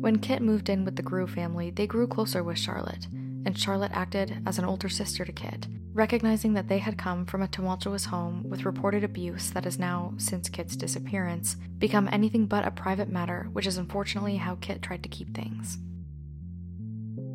When 0.00 0.20
Kit 0.20 0.42
moved 0.42 0.68
in 0.68 0.84
with 0.84 0.94
the 0.94 1.02
Grew 1.02 1.26
family, 1.26 1.70
they 1.70 1.88
grew 1.88 2.06
closer 2.06 2.44
with 2.44 2.58
Charlotte, 2.58 3.08
and 3.44 3.58
Charlotte 3.58 3.92
acted 3.92 4.42
as 4.46 4.60
an 4.60 4.64
older 4.64 4.88
sister 4.88 5.24
to 5.24 5.32
Kit, 5.32 5.66
recognizing 5.96 6.52
that 6.52 6.68
they 6.68 6.78
had 6.78 6.98
come 6.98 7.24
from 7.24 7.40
a 7.40 7.48
tumultuous 7.48 8.04
home 8.04 8.44
with 8.48 8.66
reported 8.66 9.02
abuse 9.02 9.50
that 9.50 9.64
has 9.64 9.78
now, 9.78 10.12
since 10.18 10.50
Kit's 10.50 10.76
disappearance, 10.76 11.56
become 11.78 12.08
anything 12.12 12.44
but 12.46 12.66
a 12.66 12.70
private 12.70 13.08
matter, 13.08 13.48
which 13.52 13.66
is 13.66 13.78
unfortunately 13.78 14.36
how 14.36 14.56
Kit 14.56 14.82
tried 14.82 15.02
to 15.02 15.08
keep 15.08 15.34
things. 15.34 15.78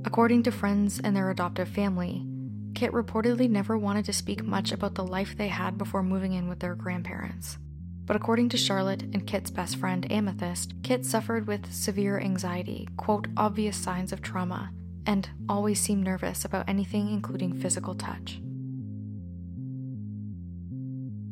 According 0.05 0.43
to 0.43 0.51
friends 0.51 1.01
and 1.03 1.15
their 1.15 1.31
adoptive 1.31 1.69
family, 1.69 2.25
Kit 2.75 2.91
reportedly 2.91 3.49
never 3.49 3.77
wanted 3.77 4.05
to 4.05 4.13
speak 4.13 4.43
much 4.43 4.71
about 4.71 4.93
the 4.95 5.03
life 5.03 5.35
they 5.35 5.47
had 5.47 5.77
before 5.77 6.03
moving 6.03 6.33
in 6.33 6.47
with 6.47 6.59
their 6.59 6.75
grandparents. 6.75 7.57
But 8.05 8.15
according 8.15 8.49
to 8.49 8.57
Charlotte 8.57 9.01
and 9.01 9.25
Kit's 9.25 9.49
best 9.49 9.77
friend, 9.77 10.09
Amethyst, 10.11 10.73
Kit 10.83 11.03
suffered 11.03 11.47
with 11.47 11.73
severe 11.73 12.19
anxiety, 12.19 12.87
quote, 12.95 13.27
obvious 13.35 13.77
signs 13.77 14.13
of 14.13 14.21
trauma, 14.21 14.71
and 15.05 15.29
always 15.49 15.79
seemed 15.79 16.03
nervous 16.03 16.45
about 16.45 16.69
anything 16.69 17.11
including 17.11 17.59
physical 17.59 17.95
touch. 17.95 18.39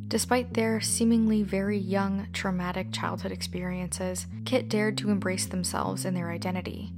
Despite 0.09 0.53
their 0.55 0.81
seemingly 0.81 1.43
very 1.43 1.77
young, 1.77 2.27
traumatic 2.33 2.91
childhood 2.91 3.31
experiences, 3.31 4.25
Kit 4.43 4.67
dared 4.67 4.97
to 4.97 5.11
embrace 5.11 5.45
themselves 5.45 6.03
and 6.03 6.17
their 6.17 6.31
identity. 6.31 6.91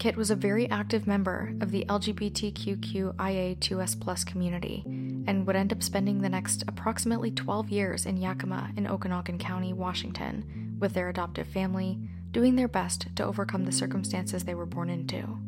Kit 0.00 0.16
was 0.16 0.32
a 0.32 0.36
very 0.36 0.68
active 0.68 1.06
member 1.06 1.54
of 1.60 1.70
the 1.70 1.84
LGBTQIA2S 1.88 4.26
community 4.26 4.82
and 5.28 5.46
would 5.46 5.54
end 5.54 5.72
up 5.72 5.84
spending 5.84 6.20
the 6.20 6.28
next 6.28 6.64
approximately 6.66 7.30
12 7.30 7.70
years 7.70 8.04
in 8.04 8.16
Yakima 8.16 8.72
in 8.76 8.86
Okanogan 8.86 9.38
County, 9.38 9.72
Washington, 9.72 10.74
with 10.80 10.94
their 10.94 11.08
adoptive 11.08 11.46
family, 11.46 11.96
doing 12.32 12.56
their 12.56 12.66
best 12.66 13.06
to 13.14 13.24
overcome 13.24 13.64
the 13.64 13.72
circumstances 13.72 14.42
they 14.42 14.56
were 14.56 14.66
born 14.66 14.90
into. 14.90 15.38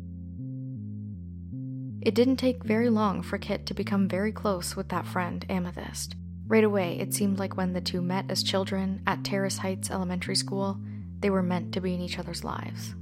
It 2.00 2.14
didn't 2.14 2.36
take 2.36 2.62
very 2.62 2.88
long 2.88 3.22
for 3.22 3.36
Kit 3.36 3.66
to 3.66 3.74
become 3.74 4.06
very 4.06 4.30
close 4.30 4.76
with 4.76 4.90
that 4.90 5.08
friend, 5.08 5.44
Amethyst. 5.48 6.14
Right 6.48 6.64
away, 6.64 6.98
it 6.98 7.12
seemed 7.12 7.38
like 7.38 7.58
when 7.58 7.74
the 7.74 7.80
two 7.82 8.00
met 8.00 8.24
as 8.30 8.42
children 8.42 9.02
at 9.06 9.22
Terrace 9.22 9.58
Heights 9.58 9.90
Elementary 9.90 10.34
School, 10.34 10.80
they 11.20 11.28
were 11.28 11.42
meant 11.42 11.74
to 11.74 11.80
be 11.82 11.92
in 11.92 12.00
each 12.00 12.18
other's 12.18 12.42
lives. 12.42 12.94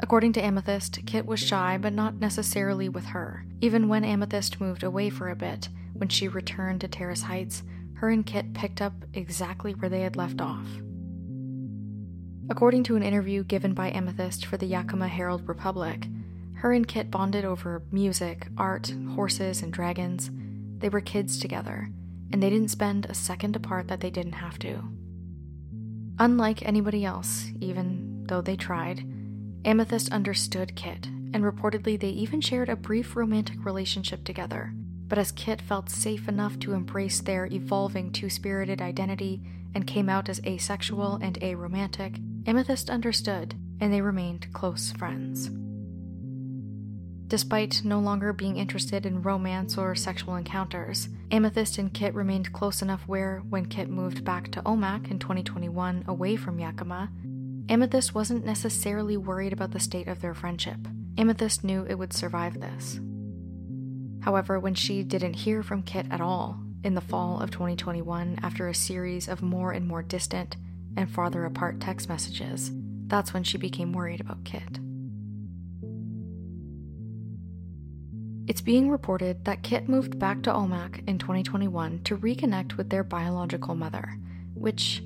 According 0.00 0.32
to 0.32 0.42
Amethyst, 0.42 1.04
Kit 1.04 1.26
was 1.26 1.40
shy, 1.40 1.76
but 1.76 1.92
not 1.92 2.16
necessarily 2.16 2.88
with 2.88 3.04
her. 3.04 3.44
Even 3.60 3.86
when 3.86 4.02
Amethyst 4.02 4.62
moved 4.62 4.82
away 4.82 5.10
for 5.10 5.28
a 5.28 5.36
bit, 5.36 5.68
when 5.92 6.08
she 6.08 6.26
returned 6.26 6.80
to 6.80 6.88
Terrace 6.88 7.22
Heights, 7.22 7.62
her 7.96 8.08
and 8.08 8.24
Kit 8.24 8.54
picked 8.54 8.80
up 8.80 8.94
exactly 9.12 9.74
where 9.74 9.90
they 9.90 10.00
had 10.00 10.16
left 10.16 10.40
off. 10.40 10.66
According 12.48 12.84
to 12.84 12.96
an 12.96 13.02
interview 13.02 13.44
given 13.44 13.74
by 13.74 13.90
Amethyst 13.90 14.46
for 14.46 14.56
the 14.56 14.66
Yakima 14.66 15.06
Herald 15.06 15.46
Republic, 15.46 16.06
her 16.54 16.72
and 16.72 16.88
Kit 16.88 17.10
bonded 17.10 17.44
over 17.44 17.82
music, 17.92 18.48
art, 18.56 18.92
horses, 19.14 19.62
and 19.62 19.72
dragons. 19.72 20.30
They 20.78 20.88
were 20.88 21.00
kids 21.00 21.38
together, 21.38 21.90
and 22.32 22.42
they 22.42 22.50
didn't 22.50 22.70
spend 22.70 23.06
a 23.06 23.14
second 23.14 23.54
apart 23.56 23.88
that 23.88 24.00
they 24.00 24.10
didn't 24.10 24.32
have 24.32 24.58
to. 24.60 24.82
Unlike 26.18 26.66
anybody 26.66 27.04
else, 27.04 27.46
even 27.60 28.24
though 28.26 28.40
they 28.40 28.56
tried, 28.56 29.04
Amethyst 29.64 30.12
understood 30.12 30.74
Kit, 30.74 31.06
and 31.06 31.44
reportedly 31.44 31.98
they 31.98 32.08
even 32.08 32.40
shared 32.40 32.68
a 32.68 32.76
brief 32.76 33.16
romantic 33.16 33.64
relationship 33.64 34.24
together. 34.24 34.72
But 35.08 35.18
as 35.18 35.32
Kit 35.32 35.60
felt 35.60 35.90
safe 35.90 36.28
enough 36.28 36.58
to 36.60 36.72
embrace 36.72 37.20
their 37.20 37.46
evolving 37.46 38.12
two 38.12 38.30
spirited 38.30 38.80
identity 38.80 39.42
and 39.74 39.86
came 39.86 40.08
out 40.08 40.28
as 40.28 40.40
asexual 40.46 41.18
and 41.22 41.38
aromantic, 41.40 42.18
Amethyst 42.46 42.90
understood, 42.90 43.54
and 43.80 43.92
they 43.92 44.00
remained 44.00 44.52
close 44.52 44.92
friends. 44.92 45.50
Despite 47.32 47.82
no 47.82 47.98
longer 47.98 48.34
being 48.34 48.58
interested 48.58 49.06
in 49.06 49.22
romance 49.22 49.78
or 49.78 49.94
sexual 49.94 50.36
encounters, 50.36 51.08
Amethyst 51.30 51.78
and 51.78 51.90
Kit 51.90 52.14
remained 52.14 52.52
close 52.52 52.82
enough 52.82 53.04
where, 53.06 53.42
when 53.48 53.64
Kit 53.64 53.88
moved 53.88 54.22
back 54.22 54.50
to 54.50 54.60
Omak 54.64 55.10
in 55.10 55.18
2021 55.18 56.04
away 56.06 56.36
from 56.36 56.58
Yakima, 56.58 57.10
Amethyst 57.70 58.14
wasn't 58.14 58.44
necessarily 58.44 59.16
worried 59.16 59.54
about 59.54 59.70
the 59.70 59.80
state 59.80 60.08
of 60.08 60.20
their 60.20 60.34
friendship. 60.34 60.76
Amethyst 61.16 61.64
knew 61.64 61.86
it 61.88 61.94
would 61.94 62.12
survive 62.12 62.60
this. 62.60 63.00
However, 64.20 64.60
when 64.60 64.74
she 64.74 65.02
didn't 65.02 65.32
hear 65.32 65.62
from 65.62 65.84
Kit 65.84 66.04
at 66.10 66.20
all 66.20 66.60
in 66.84 66.94
the 66.94 67.00
fall 67.00 67.40
of 67.40 67.50
2021 67.50 68.40
after 68.42 68.68
a 68.68 68.74
series 68.74 69.26
of 69.26 69.40
more 69.40 69.72
and 69.72 69.88
more 69.88 70.02
distant 70.02 70.58
and 70.98 71.10
farther 71.10 71.46
apart 71.46 71.80
text 71.80 72.10
messages, 72.10 72.70
that's 73.06 73.32
when 73.32 73.42
she 73.42 73.56
became 73.56 73.94
worried 73.94 74.20
about 74.20 74.44
Kit. 74.44 74.80
It's 78.48 78.60
being 78.60 78.90
reported 78.90 79.44
that 79.44 79.62
Kit 79.62 79.88
moved 79.88 80.18
back 80.18 80.42
to 80.42 80.52
Omak 80.52 81.06
in 81.08 81.18
2021 81.18 82.00
to 82.04 82.16
reconnect 82.16 82.76
with 82.76 82.90
their 82.90 83.04
biological 83.04 83.76
mother, 83.76 84.18
which 84.54 85.02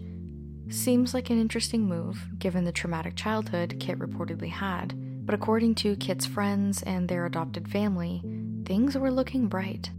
seems 0.70 1.12
like 1.12 1.28
an 1.28 1.38
interesting 1.38 1.86
move 1.86 2.28
given 2.38 2.64
the 2.64 2.72
traumatic 2.72 3.14
childhood 3.14 3.76
Kit 3.78 3.98
reportedly 3.98 4.48
had. 4.48 4.94
But 5.26 5.34
according 5.34 5.74
to 5.76 5.96
Kit's 5.96 6.24
friends 6.24 6.82
and 6.84 7.08
their 7.08 7.26
adopted 7.26 7.68
family, 7.68 8.22
things 8.64 8.96
were 8.96 9.10
looking 9.10 9.48
bright. 9.48 9.90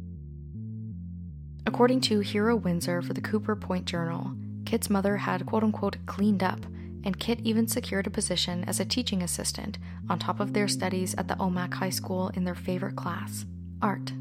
According 1.68 2.02
to 2.02 2.22
Hero 2.22 2.56
Windsor 2.56 3.04
for 3.04 3.14
the 3.14 3.22
Cooper 3.22 3.56
Point 3.56 3.86
Journal, 3.86 4.36
Kit's 4.66 4.90
mother 4.90 5.18
had 5.18 5.46
quote 5.46 5.64
unquote 5.64 5.98
cleaned 6.08 6.42
up 6.42 6.66
and 7.08 7.18
Kit 7.18 7.40
even 7.42 7.70
secured 7.70 8.06
a 8.06 8.10
position 8.10 8.66
as 8.66 8.82
a 8.82 8.86
teaching 8.86 9.24
assistant 9.24 9.78
on 10.10 10.20
top 10.20 10.42
of 10.42 10.52
their 10.52 10.68
studies 10.68 11.16
at 11.16 11.30
the 11.30 11.36
Omak 11.36 11.76
High 11.76 11.90
School 11.90 12.28
in 12.34 12.44
their 12.44 12.54
favorite 12.54 12.98
class, 12.98 13.46
art. 13.82 14.12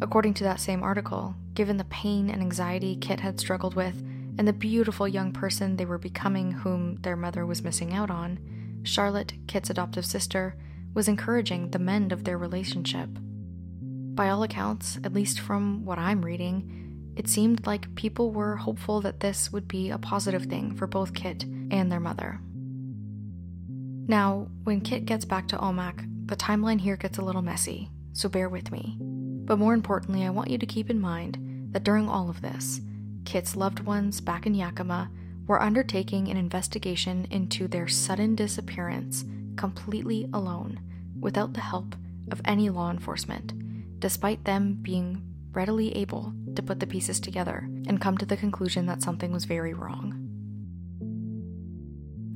According 0.00 0.32
to 0.32 0.44
that 0.44 0.60
same 0.60 0.82
article, 0.82 1.36
given 1.52 1.76
the 1.76 1.84
pain 1.84 2.30
and 2.30 2.40
anxiety 2.40 2.96
Kit 2.96 3.20
had 3.20 3.38
struggled 3.38 3.74
with, 3.74 4.00
and 4.38 4.48
the 4.48 4.54
beautiful 4.54 5.06
young 5.06 5.30
person 5.30 5.76
they 5.76 5.84
were 5.84 5.98
becoming, 5.98 6.52
whom 6.52 6.96
their 7.02 7.16
mother 7.16 7.44
was 7.44 7.62
missing 7.62 7.92
out 7.92 8.10
on, 8.10 8.38
Charlotte, 8.82 9.34
Kit's 9.46 9.68
adoptive 9.68 10.06
sister, 10.06 10.56
was 10.94 11.06
encouraging 11.06 11.70
the 11.70 11.78
mend 11.78 12.12
of 12.12 12.24
their 12.24 12.38
relationship. 12.38 13.10
By 13.82 14.30
all 14.30 14.42
accounts, 14.42 14.98
at 15.04 15.12
least 15.12 15.38
from 15.38 15.84
what 15.84 15.98
I'm 15.98 16.24
reading, 16.24 16.81
it 17.16 17.28
seemed 17.28 17.66
like 17.66 17.94
people 17.94 18.30
were 18.30 18.56
hopeful 18.56 19.00
that 19.02 19.20
this 19.20 19.52
would 19.52 19.68
be 19.68 19.90
a 19.90 19.98
positive 19.98 20.46
thing 20.46 20.74
for 20.74 20.86
both 20.86 21.14
Kit 21.14 21.44
and 21.70 21.90
their 21.90 22.00
mother. 22.00 22.40
Now, 24.08 24.48
when 24.64 24.80
Kit 24.80 25.04
gets 25.04 25.24
back 25.24 25.48
to 25.48 25.58
Omak, 25.58 26.08
the 26.26 26.36
timeline 26.36 26.80
here 26.80 26.96
gets 26.96 27.18
a 27.18 27.22
little 27.22 27.42
messy, 27.42 27.90
so 28.12 28.28
bear 28.28 28.48
with 28.48 28.72
me. 28.72 28.96
But 28.98 29.58
more 29.58 29.74
importantly, 29.74 30.24
I 30.24 30.30
want 30.30 30.50
you 30.50 30.58
to 30.58 30.66
keep 30.66 30.90
in 30.90 31.00
mind 31.00 31.38
that 31.72 31.84
during 31.84 32.08
all 32.08 32.30
of 32.30 32.42
this, 32.42 32.80
Kit's 33.24 33.56
loved 33.56 33.80
ones 33.80 34.20
back 34.20 34.46
in 34.46 34.54
Yakima 34.54 35.10
were 35.46 35.62
undertaking 35.62 36.28
an 36.28 36.36
investigation 36.36 37.26
into 37.30 37.68
their 37.68 37.88
sudden 37.88 38.34
disappearance 38.34 39.24
completely 39.56 40.28
alone, 40.32 40.80
without 41.20 41.52
the 41.52 41.60
help 41.60 41.94
of 42.30 42.40
any 42.44 42.70
law 42.70 42.90
enforcement, 42.90 43.52
despite 44.00 44.44
them 44.44 44.78
being 44.80 45.22
readily 45.52 45.94
able 45.96 46.32
to 46.56 46.62
put 46.62 46.80
the 46.80 46.86
pieces 46.86 47.20
together 47.20 47.68
and 47.86 48.00
come 48.00 48.16
to 48.18 48.26
the 48.26 48.36
conclusion 48.36 48.86
that 48.86 49.02
something 49.02 49.32
was 49.32 49.44
very 49.44 49.74
wrong. 49.74 50.18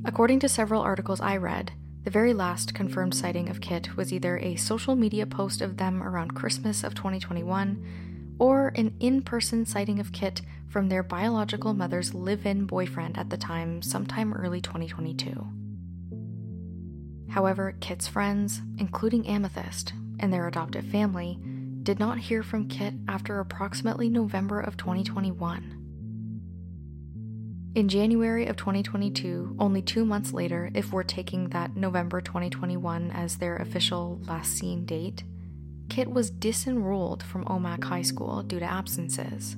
According 0.04 0.40
to 0.40 0.48
several 0.48 0.82
articles 0.82 1.20
I 1.20 1.36
read, 1.36 1.72
the 2.04 2.10
very 2.10 2.32
last 2.32 2.74
confirmed 2.74 3.14
sighting 3.14 3.48
of 3.48 3.60
Kit 3.60 3.96
was 3.96 4.12
either 4.12 4.38
a 4.38 4.54
social 4.54 4.94
media 4.94 5.26
post 5.26 5.60
of 5.60 5.76
them 5.76 6.02
around 6.02 6.36
Christmas 6.36 6.84
of 6.84 6.94
2021 6.94 8.36
or 8.38 8.72
an 8.76 8.94
in 9.00 9.22
person 9.22 9.66
sighting 9.66 9.98
of 9.98 10.12
Kit 10.12 10.42
from 10.68 10.88
their 10.88 11.02
biological 11.02 11.74
mother's 11.74 12.14
live 12.14 12.46
in 12.46 12.66
boyfriend 12.66 13.18
at 13.18 13.30
the 13.30 13.36
time, 13.36 13.82
sometime 13.82 14.32
early 14.32 14.60
2022. 14.60 15.46
However, 17.30 17.74
Kit's 17.80 18.06
friends, 18.06 18.60
including 18.78 19.26
Amethyst 19.26 19.92
and 20.20 20.32
their 20.32 20.46
adoptive 20.46 20.84
family, 20.86 21.38
did 21.86 21.98
not 22.00 22.18
hear 22.18 22.42
from 22.42 22.66
Kit 22.66 22.94
after 23.06 23.38
approximately 23.38 24.08
November 24.08 24.58
of 24.58 24.76
2021. 24.76 25.84
In 27.76 27.88
January 27.88 28.46
of 28.46 28.56
2022, 28.56 29.54
only 29.60 29.82
two 29.82 30.04
months 30.04 30.32
later, 30.32 30.68
if 30.74 30.92
we're 30.92 31.04
taking 31.04 31.50
that 31.50 31.76
November 31.76 32.20
2021 32.20 33.12
as 33.12 33.38
their 33.38 33.56
official 33.58 34.20
last 34.26 34.58
seen 34.58 34.84
date, 34.84 35.22
Kit 35.88 36.10
was 36.10 36.32
disenrolled 36.32 37.22
from 37.22 37.44
Omak 37.44 37.84
High 37.84 38.02
School 38.02 38.42
due 38.42 38.58
to 38.58 38.66
absences. 38.66 39.56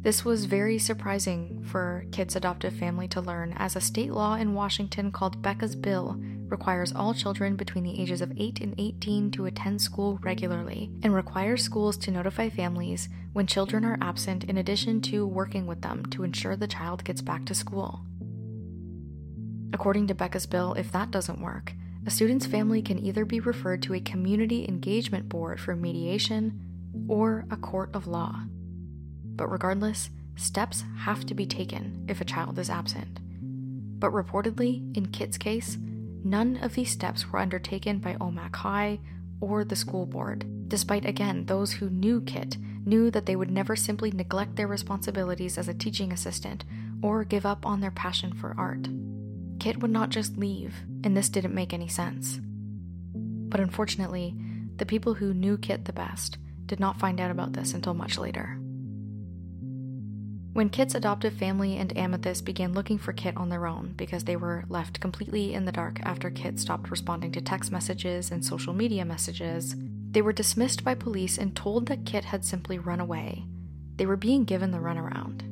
This 0.00 0.24
was 0.24 0.46
very 0.46 0.78
surprising 0.78 1.62
for 1.66 2.06
Kit's 2.12 2.34
adoptive 2.34 2.72
family 2.72 3.08
to 3.08 3.20
learn, 3.20 3.52
as 3.58 3.76
a 3.76 3.80
state 3.80 4.12
law 4.12 4.36
in 4.36 4.54
Washington 4.54 5.12
called 5.12 5.42
Becca's 5.42 5.76
Bill 5.76 6.18
requires 6.48 6.92
all 6.92 7.14
children 7.14 7.56
between 7.56 7.84
the 7.84 8.00
ages 8.00 8.20
of 8.20 8.32
8 8.36 8.60
and 8.60 8.74
18 8.78 9.30
to 9.32 9.46
attend 9.46 9.80
school 9.80 10.18
regularly 10.22 10.90
and 11.02 11.14
requires 11.14 11.62
schools 11.62 11.96
to 11.98 12.10
notify 12.10 12.48
families 12.48 13.08
when 13.32 13.46
children 13.46 13.84
are 13.84 13.98
absent 14.00 14.44
in 14.44 14.58
addition 14.58 15.00
to 15.02 15.26
working 15.26 15.66
with 15.66 15.82
them 15.82 16.04
to 16.06 16.22
ensure 16.22 16.56
the 16.56 16.66
child 16.66 17.04
gets 17.04 17.22
back 17.22 17.44
to 17.46 17.54
school. 17.54 18.00
According 19.72 20.06
to 20.06 20.14
Becca's 20.14 20.46
bill, 20.46 20.74
if 20.74 20.92
that 20.92 21.10
doesn't 21.10 21.40
work, 21.40 21.72
a 22.06 22.10
student's 22.10 22.46
family 22.46 22.82
can 22.82 22.98
either 22.98 23.24
be 23.24 23.40
referred 23.40 23.82
to 23.82 23.94
a 23.94 24.00
community 24.00 24.68
engagement 24.68 25.28
board 25.28 25.58
for 25.58 25.74
mediation 25.74 26.60
or 27.08 27.44
a 27.50 27.56
court 27.56 27.90
of 27.94 28.06
law. 28.06 28.42
But 29.24 29.50
regardless, 29.50 30.10
steps 30.36 30.84
have 30.98 31.26
to 31.26 31.34
be 31.34 31.46
taken 31.46 32.04
if 32.08 32.20
a 32.20 32.24
child 32.24 32.58
is 32.58 32.70
absent. 32.70 33.18
But 33.98 34.12
reportedly, 34.12 34.96
in 34.96 35.06
Kit's 35.06 35.38
case, 35.38 35.78
None 36.24 36.56
of 36.62 36.74
these 36.74 36.90
steps 36.90 37.30
were 37.30 37.38
undertaken 37.38 37.98
by 37.98 38.14
Omak 38.14 38.56
High 38.56 38.98
or 39.40 39.62
the 39.62 39.76
school 39.76 40.06
board, 40.06 40.68
despite 40.68 41.04
again 41.04 41.44
those 41.44 41.74
who 41.74 41.90
knew 41.90 42.22
Kit 42.22 42.56
knew 42.86 43.10
that 43.10 43.26
they 43.26 43.36
would 43.36 43.50
never 43.50 43.76
simply 43.76 44.10
neglect 44.10 44.56
their 44.56 44.66
responsibilities 44.66 45.58
as 45.58 45.68
a 45.68 45.74
teaching 45.74 46.12
assistant 46.12 46.64
or 47.02 47.24
give 47.24 47.44
up 47.44 47.66
on 47.66 47.80
their 47.80 47.90
passion 47.90 48.32
for 48.32 48.54
art. 48.56 48.88
Kit 49.60 49.80
would 49.80 49.90
not 49.90 50.08
just 50.08 50.36
leave, 50.38 50.82
and 51.04 51.16
this 51.16 51.28
didn't 51.28 51.54
make 51.54 51.72
any 51.72 51.88
sense. 51.88 52.40
But 53.14 53.60
unfortunately, 53.60 54.34
the 54.76 54.86
people 54.86 55.14
who 55.14 55.34
knew 55.34 55.58
Kit 55.58 55.84
the 55.84 55.92
best 55.92 56.38
did 56.66 56.80
not 56.80 56.98
find 56.98 57.20
out 57.20 57.30
about 57.30 57.52
this 57.52 57.74
until 57.74 57.94
much 57.94 58.18
later. 58.18 58.58
When 60.54 60.70
Kit's 60.70 60.94
adoptive 60.94 61.32
family 61.32 61.78
and 61.78 61.98
Amethyst 61.98 62.44
began 62.44 62.74
looking 62.74 62.96
for 62.96 63.12
Kit 63.12 63.36
on 63.36 63.48
their 63.48 63.66
own 63.66 63.92
because 63.96 64.22
they 64.22 64.36
were 64.36 64.64
left 64.68 65.00
completely 65.00 65.52
in 65.52 65.64
the 65.64 65.72
dark 65.72 65.98
after 66.04 66.30
Kit 66.30 66.60
stopped 66.60 66.92
responding 66.92 67.32
to 67.32 67.40
text 67.40 67.72
messages 67.72 68.30
and 68.30 68.44
social 68.44 68.72
media 68.72 69.04
messages, 69.04 69.74
they 70.12 70.22
were 70.22 70.32
dismissed 70.32 70.84
by 70.84 70.94
police 70.94 71.38
and 71.38 71.56
told 71.56 71.86
that 71.86 72.06
Kit 72.06 72.26
had 72.26 72.44
simply 72.44 72.78
run 72.78 73.00
away. 73.00 73.46
They 73.96 74.06
were 74.06 74.16
being 74.16 74.44
given 74.44 74.70
the 74.70 74.78
runaround. 74.78 75.42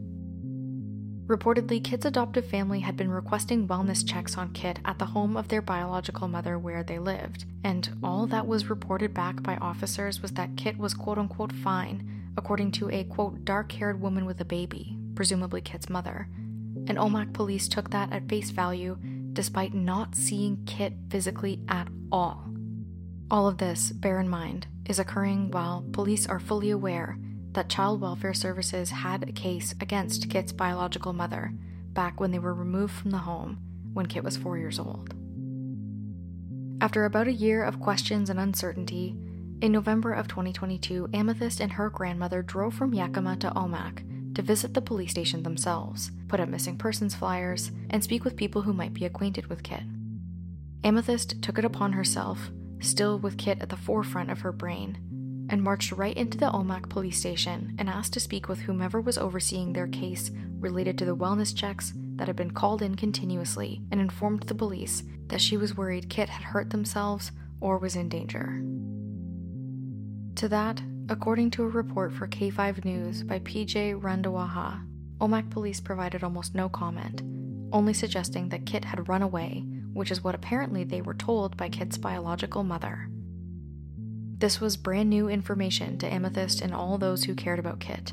Reportedly, 1.26 1.82
Kit's 1.82 2.04
adoptive 2.04 2.46
family 2.46 2.78
had 2.78 2.96
been 2.96 3.10
requesting 3.10 3.66
wellness 3.66 4.06
checks 4.06 4.38
on 4.38 4.52
Kit 4.52 4.78
at 4.84 5.00
the 5.00 5.06
home 5.06 5.36
of 5.36 5.48
their 5.48 5.62
biological 5.62 6.28
mother 6.28 6.60
where 6.60 6.84
they 6.84 7.00
lived, 7.00 7.44
and 7.64 7.88
all 8.04 8.28
that 8.28 8.46
was 8.46 8.70
reported 8.70 9.12
back 9.12 9.42
by 9.42 9.56
officers 9.56 10.22
was 10.22 10.30
that 10.32 10.56
Kit 10.56 10.78
was 10.78 10.94
quote 10.94 11.18
unquote 11.18 11.52
fine 11.52 12.21
according 12.36 12.72
to 12.72 12.90
a 12.90 13.04
quote, 13.04 13.44
dark 13.44 13.72
haired 13.72 14.00
woman 14.00 14.24
with 14.24 14.40
a 14.40 14.44
baby, 14.44 14.98
presumably 15.14 15.60
Kit's 15.60 15.88
mother. 15.88 16.28
And 16.86 16.98
Omak 16.98 17.32
police 17.32 17.68
took 17.68 17.90
that 17.90 18.12
at 18.12 18.28
face 18.28 18.50
value 18.50 18.98
despite 19.32 19.74
not 19.74 20.14
seeing 20.14 20.64
Kit 20.66 20.94
physically 21.10 21.62
at 21.68 21.88
all. 22.10 22.44
All 23.30 23.48
of 23.48 23.58
this, 23.58 23.90
bear 23.92 24.20
in 24.20 24.28
mind, 24.28 24.66
is 24.86 24.98
occurring 24.98 25.50
while 25.50 25.86
police 25.92 26.26
are 26.26 26.40
fully 26.40 26.70
aware 26.70 27.18
that 27.52 27.68
Child 27.68 28.00
Welfare 28.00 28.34
Services 28.34 28.90
had 28.90 29.22
a 29.22 29.32
case 29.32 29.74
against 29.80 30.28
Kit's 30.28 30.52
biological 30.52 31.12
mother 31.12 31.52
back 31.92 32.20
when 32.20 32.30
they 32.30 32.38
were 32.38 32.54
removed 32.54 32.94
from 32.94 33.10
the 33.10 33.18
home 33.18 33.58
when 33.92 34.06
Kit 34.06 34.24
was 34.24 34.36
four 34.36 34.58
years 34.58 34.78
old. 34.78 35.14
After 36.80 37.04
about 37.04 37.28
a 37.28 37.32
year 37.32 37.62
of 37.62 37.80
questions 37.80 38.28
and 38.28 38.40
uncertainty, 38.40 39.16
in 39.62 39.70
November 39.70 40.12
of 40.12 40.26
2022, 40.26 41.08
Amethyst 41.14 41.60
and 41.60 41.70
her 41.70 41.88
grandmother 41.88 42.42
drove 42.42 42.74
from 42.74 42.92
Yakima 42.92 43.36
to 43.36 43.50
Omak 43.50 44.34
to 44.34 44.42
visit 44.42 44.74
the 44.74 44.82
police 44.82 45.12
station 45.12 45.44
themselves, 45.44 46.10
put 46.26 46.40
up 46.40 46.48
missing 46.48 46.76
persons 46.76 47.14
flyers, 47.14 47.70
and 47.88 48.02
speak 48.02 48.24
with 48.24 48.34
people 48.34 48.62
who 48.62 48.72
might 48.72 48.92
be 48.92 49.04
acquainted 49.04 49.46
with 49.46 49.62
Kit. 49.62 49.84
Amethyst 50.82 51.40
took 51.42 51.58
it 51.58 51.64
upon 51.64 51.92
herself, 51.92 52.50
still 52.80 53.20
with 53.20 53.38
Kit 53.38 53.58
at 53.60 53.68
the 53.68 53.76
forefront 53.76 54.32
of 54.32 54.40
her 54.40 54.50
brain, 54.50 55.46
and 55.48 55.62
marched 55.62 55.92
right 55.92 56.16
into 56.16 56.36
the 56.36 56.50
Omak 56.50 56.88
police 56.88 57.20
station 57.20 57.76
and 57.78 57.88
asked 57.88 58.14
to 58.14 58.20
speak 58.20 58.48
with 58.48 58.62
whomever 58.62 59.00
was 59.00 59.16
overseeing 59.16 59.72
their 59.72 59.86
case 59.86 60.32
related 60.58 60.98
to 60.98 61.04
the 61.04 61.16
wellness 61.16 61.54
checks 61.54 61.92
that 62.16 62.26
had 62.26 62.36
been 62.36 62.50
called 62.50 62.82
in 62.82 62.96
continuously 62.96 63.80
and 63.92 64.00
informed 64.00 64.42
the 64.44 64.56
police 64.56 65.04
that 65.28 65.40
she 65.40 65.56
was 65.56 65.76
worried 65.76 66.10
Kit 66.10 66.28
had 66.28 66.42
hurt 66.42 66.70
themselves 66.70 67.30
or 67.60 67.78
was 67.78 67.94
in 67.94 68.08
danger. 68.08 68.60
To 70.42 70.48
that, 70.48 70.82
according 71.08 71.52
to 71.52 71.62
a 71.62 71.68
report 71.68 72.12
for 72.12 72.26
K5 72.26 72.84
News 72.84 73.22
by 73.22 73.38
PJ 73.38 74.00
Randhawa, 74.00 74.84
Omak 75.20 75.50
police 75.50 75.78
provided 75.78 76.24
almost 76.24 76.52
no 76.52 76.68
comment, 76.68 77.22
only 77.72 77.92
suggesting 77.92 78.48
that 78.48 78.66
Kit 78.66 78.84
had 78.84 79.08
run 79.08 79.22
away, 79.22 79.64
which 79.92 80.10
is 80.10 80.24
what 80.24 80.34
apparently 80.34 80.82
they 80.82 81.00
were 81.00 81.14
told 81.14 81.56
by 81.56 81.68
Kit's 81.68 81.96
biological 81.96 82.64
mother. 82.64 83.08
This 84.38 84.60
was 84.60 84.76
brand 84.76 85.08
new 85.08 85.28
information 85.28 85.96
to 85.98 86.12
Amethyst 86.12 86.60
and 86.60 86.74
all 86.74 86.98
those 86.98 87.22
who 87.22 87.36
cared 87.36 87.60
about 87.60 87.78
Kit. 87.78 88.12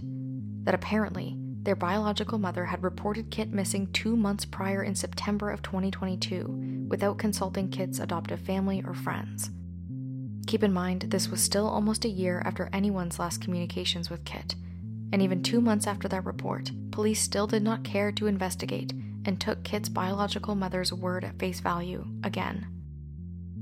That 0.65 0.75
apparently, 0.75 1.35
their 1.63 1.75
biological 1.75 2.37
mother 2.37 2.65
had 2.65 2.83
reported 2.83 3.31
Kit 3.31 3.51
missing 3.51 3.91
two 3.91 4.15
months 4.15 4.45
prior 4.45 4.83
in 4.83 4.93
September 4.93 5.49
of 5.49 5.63
2022 5.63 6.85
without 6.89 7.17
consulting 7.17 7.71
Kit's 7.71 7.97
adoptive 7.97 8.41
family 8.41 8.83
or 8.85 8.93
friends. 8.93 9.49
Keep 10.49 10.63
in 10.63 10.73
mind, 10.73 11.01
this 11.03 11.29
was 11.29 11.43
still 11.43 11.67
almost 11.67 12.05
a 12.05 12.09
year 12.09 12.41
after 12.43 12.71
anyone's 12.73 13.19
last 13.19 13.39
communications 13.39 14.09
with 14.09 14.25
Kit, 14.25 14.55
and 15.13 15.21
even 15.21 15.43
two 15.43 15.61
months 15.61 15.85
after 15.85 16.07
that 16.07 16.25
report, 16.25 16.71
police 16.89 17.21
still 17.21 17.45
did 17.45 17.61
not 17.61 17.83
care 17.83 18.11
to 18.13 18.25
investigate 18.25 18.91
and 19.25 19.39
took 19.39 19.63
Kit's 19.63 19.89
biological 19.89 20.55
mother's 20.55 20.91
word 20.91 21.23
at 21.23 21.37
face 21.37 21.59
value 21.59 22.03
again. 22.23 22.65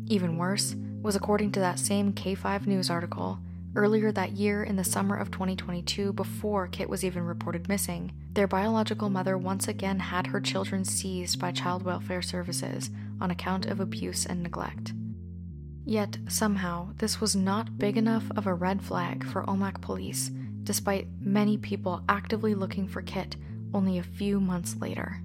Even 0.06 0.38
worse 0.38 0.78
was 1.02 1.18
according 1.18 1.52
to 1.52 1.60
that 1.60 1.78
same 1.78 2.14
K5 2.14 2.68
News 2.68 2.90
article, 2.90 3.40
earlier 3.76 4.14
that 4.14 4.32
year 4.32 4.64
in 4.64 4.78
the 4.78 4.86
summer 4.86 5.18
of 5.18 5.30
2022, 5.30 6.14
before 6.14 6.68
Kit 6.68 6.88
was 6.88 7.04
even 7.04 7.26
reported 7.26 7.68
missing, 7.68 8.14
their 8.32 8.48
biological 8.48 9.10
mother 9.10 9.38
once 9.38 9.68
again 9.68 10.00
had 10.00 10.28
her 10.28 10.40
children 10.40 10.86
seized 10.86 11.38
by 11.38 11.52
Child 11.52 11.84
Welfare 11.84 12.22
Services 12.22 12.90
on 13.20 13.30
account 13.30 13.66
of 13.66 13.82
abuse 13.82 14.26
and 14.26 14.42
neglect. 14.42 14.94
Yet, 15.88 16.18
somehow, 16.28 16.90
this 16.98 17.22
was 17.22 17.34
not 17.34 17.78
big 17.78 17.96
enough 17.96 18.26
of 18.36 18.46
a 18.46 18.54
red 18.54 18.82
flag 18.82 19.24
for 19.24 19.46
Omak 19.46 19.80
police, 19.80 20.30
despite 20.64 21.08
many 21.22 21.56
people 21.56 22.04
actively 22.10 22.54
looking 22.56 22.90
for 22.90 23.02
Kit 23.02 23.38
only 23.74 23.98
a 23.98 24.04
few 24.04 24.42
months 24.42 24.76
later. 24.82 25.22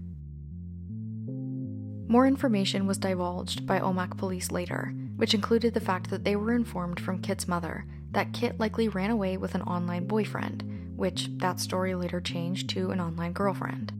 More 2.06 2.28
information 2.28 2.86
was 2.86 2.96
divulged 2.96 3.66
by 3.66 3.80
Omak 3.80 4.16
police 4.16 4.52
later, 4.52 4.94
which 5.16 5.34
included 5.34 5.74
the 5.74 5.80
fact 5.80 6.10
that 6.10 6.22
they 6.22 6.36
were 6.36 6.54
informed 6.54 7.00
from 7.00 7.20
Kit's 7.20 7.48
mother 7.48 7.84
that 8.12 8.32
Kit 8.32 8.60
likely 8.60 8.86
ran 8.86 9.10
away 9.10 9.36
with 9.36 9.56
an 9.56 9.62
online 9.62 10.06
boyfriend, 10.06 10.62
which 10.94 11.28
that 11.38 11.58
story 11.58 11.96
later 11.96 12.20
changed 12.20 12.70
to 12.70 12.92
an 12.92 13.00
online 13.00 13.32
girlfriend. 13.32 13.92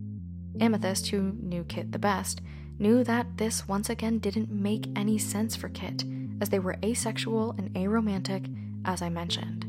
Amethyst, 0.61 1.09
who 1.09 1.33
knew 1.41 1.65
Kit 1.65 1.91
the 1.91 1.99
best, 1.99 2.41
knew 2.79 3.03
that 3.03 3.39
this 3.39 3.67
once 3.67 3.91
again 3.91 4.21
didn't 4.21 4.53
make 4.53 4.87
any 4.95 5.19
sense 5.19 5.57
for 5.57 5.69
Kit 5.69 6.05
as 6.43 6.49
they 6.49 6.59
were 6.59 6.77
asexual 6.85 7.55
and 7.57 7.73
aromantic, 7.75 8.53
as 8.85 9.01
I 9.01 9.09
mentioned. 9.09 9.65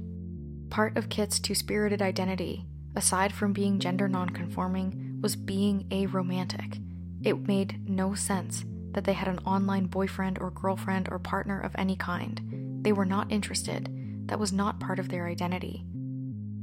Part 0.71 0.97
of 0.97 1.07
Kit's 1.07 1.39
two 1.39 1.53
spirited 1.53 2.01
identity, 2.01 2.65
aside 2.95 3.31
from 3.31 3.53
being 3.53 3.79
gender 3.79 4.09
nonconforming, 4.09 5.19
was 5.21 5.35
being 5.35 5.85
aromantic. 5.91 6.83
It 7.23 7.47
made 7.47 7.87
no 7.87 8.15
sense 8.15 8.65
that 8.93 9.03
they 9.03 9.13
had 9.13 9.27
an 9.27 9.37
online 9.45 9.85
boyfriend 9.85 10.39
or 10.39 10.49
girlfriend 10.49 11.09
or 11.11 11.19
partner 11.19 11.59
of 11.59 11.75
any 11.77 11.95
kind. 11.95 12.79
They 12.81 12.91
were 12.91 13.05
not 13.05 13.31
interested. 13.31 13.87
That 14.27 14.39
was 14.39 14.51
not 14.51 14.79
part 14.79 14.97
of 14.97 15.09
their 15.09 15.27
identity. 15.27 15.85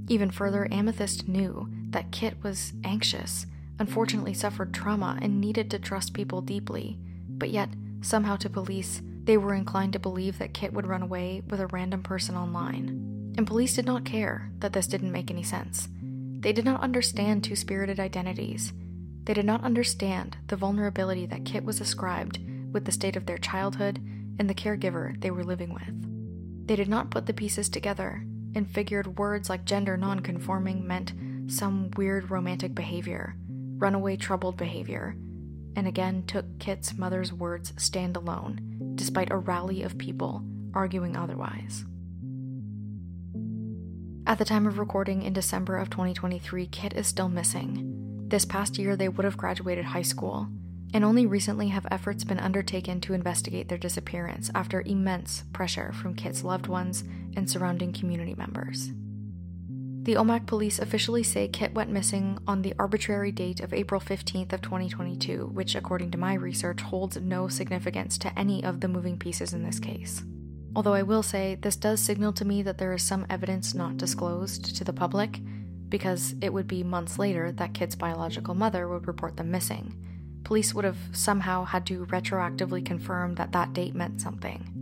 Even 0.08 0.32
further, 0.32 0.66
Amethyst 0.72 1.28
knew 1.28 1.68
that 1.90 2.10
Kit 2.10 2.36
was 2.42 2.72
anxious, 2.82 3.46
unfortunately 3.78 4.34
suffered 4.34 4.74
trauma, 4.74 5.20
and 5.22 5.40
needed 5.40 5.70
to 5.70 5.78
trust 5.78 6.14
people 6.14 6.40
deeply. 6.40 6.98
But 7.28 7.50
yet, 7.50 7.68
somehow 8.00 8.34
to 8.36 8.50
police, 8.50 9.02
they 9.24 9.36
were 9.36 9.54
inclined 9.54 9.92
to 9.92 9.98
believe 9.98 10.38
that 10.38 10.54
Kit 10.54 10.72
would 10.72 10.86
run 10.86 11.02
away 11.02 11.42
with 11.48 11.60
a 11.60 11.66
random 11.68 12.02
person 12.02 12.36
online. 12.36 13.32
And 13.36 13.46
police 13.46 13.74
did 13.74 13.86
not 13.86 14.04
care 14.04 14.50
that 14.58 14.72
this 14.72 14.86
didn't 14.86 15.12
make 15.12 15.30
any 15.30 15.42
sense. 15.42 15.88
They 16.40 16.52
did 16.52 16.64
not 16.64 16.80
understand 16.80 17.44
two 17.44 17.56
spirited 17.56 18.00
identities. 18.00 18.72
They 19.24 19.34
did 19.34 19.44
not 19.44 19.62
understand 19.62 20.38
the 20.46 20.56
vulnerability 20.56 21.26
that 21.26 21.44
Kit 21.44 21.64
was 21.64 21.80
ascribed 21.80 22.40
with 22.72 22.84
the 22.84 22.92
state 22.92 23.16
of 23.16 23.26
their 23.26 23.38
childhood 23.38 24.00
and 24.38 24.48
the 24.48 24.54
caregiver 24.54 25.20
they 25.20 25.30
were 25.30 25.44
living 25.44 25.74
with. 25.74 26.66
They 26.66 26.76
did 26.76 26.88
not 26.88 27.10
put 27.10 27.26
the 27.26 27.34
pieces 27.34 27.68
together 27.68 28.24
and 28.54 28.70
figured 28.70 29.18
words 29.18 29.48
like 29.50 29.64
gender 29.64 29.96
nonconforming 29.96 30.86
meant 30.86 31.12
some 31.46 31.90
weird 31.96 32.30
romantic 32.30 32.74
behavior, 32.74 33.36
runaway 33.76 34.16
troubled 34.16 34.56
behavior, 34.56 35.14
and 35.76 35.86
again 35.86 36.24
took 36.26 36.58
Kit's 36.58 36.96
mother's 36.96 37.32
words 37.32 37.72
stand 37.76 38.16
alone, 38.16 38.92
despite 38.94 39.30
a 39.30 39.36
rally 39.36 39.82
of 39.82 39.98
people 39.98 40.42
arguing 40.74 41.16
otherwise. 41.16 41.84
At 44.26 44.38
the 44.38 44.44
time 44.44 44.66
of 44.66 44.78
recording 44.78 45.22
in 45.22 45.32
December 45.32 45.76
of 45.76 45.90
2023, 45.90 46.66
Kit 46.66 46.92
is 46.92 47.06
still 47.06 47.28
missing. 47.28 48.26
This 48.28 48.44
past 48.44 48.78
year, 48.78 48.94
they 48.94 49.08
would 49.08 49.24
have 49.24 49.36
graduated 49.36 49.86
high 49.86 50.02
school, 50.02 50.46
and 50.94 51.04
only 51.04 51.26
recently 51.26 51.68
have 51.68 51.86
efforts 51.90 52.22
been 52.22 52.38
undertaken 52.38 53.00
to 53.00 53.14
investigate 53.14 53.68
their 53.68 53.78
disappearance 53.78 54.50
after 54.54 54.82
immense 54.82 55.44
pressure 55.52 55.92
from 55.92 56.14
Kit's 56.14 56.44
loved 56.44 56.66
ones 56.66 57.02
and 57.36 57.50
surrounding 57.50 57.92
community 57.92 58.34
members. 58.34 58.90
The 60.10 60.16
Omak 60.16 60.46
police 60.46 60.80
officially 60.80 61.22
say 61.22 61.46
Kit 61.46 61.72
went 61.72 61.88
missing 61.88 62.36
on 62.44 62.62
the 62.62 62.74
arbitrary 62.80 63.30
date 63.30 63.60
of 63.60 63.72
April 63.72 64.00
15th 64.00 64.52
of 64.52 64.60
2022, 64.60 65.50
which 65.52 65.76
according 65.76 66.10
to 66.10 66.18
my 66.18 66.34
research 66.34 66.80
holds 66.80 67.16
no 67.18 67.46
significance 67.46 68.18
to 68.18 68.36
any 68.36 68.64
of 68.64 68.80
the 68.80 68.88
moving 68.88 69.16
pieces 69.16 69.52
in 69.52 69.62
this 69.62 69.78
case. 69.78 70.24
Although 70.74 70.94
I 70.94 71.04
will 71.04 71.22
say, 71.22 71.54
this 71.54 71.76
does 71.76 72.00
signal 72.00 72.32
to 72.32 72.44
me 72.44 72.60
that 72.62 72.76
there 72.76 72.92
is 72.92 73.04
some 73.04 73.24
evidence 73.30 73.72
not 73.72 73.98
disclosed 73.98 74.74
to 74.74 74.82
the 74.82 74.92
public, 74.92 75.38
because 75.88 76.34
it 76.40 76.52
would 76.52 76.66
be 76.66 76.82
months 76.82 77.16
later 77.16 77.52
that 77.52 77.74
Kit's 77.74 77.94
biological 77.94 78.54
mother 78.54 78.88
would 78.88 79.06
report 79.06 79.36
them 79.36 79.52
missing. 79.52 79.94
Police 80.42 80.74
would 80.74 80.84
have 80.84 80.98
somehow 81.12 81.62
had 81.62 81.86
to 81.86 82.04
retroactively 82.06 82.84
confirm 82.84 83.36
that 83.36 83.52
that 83.52 83.74
date 83.74 83.94
meant 83.94 84.20
something. 84.20 84.79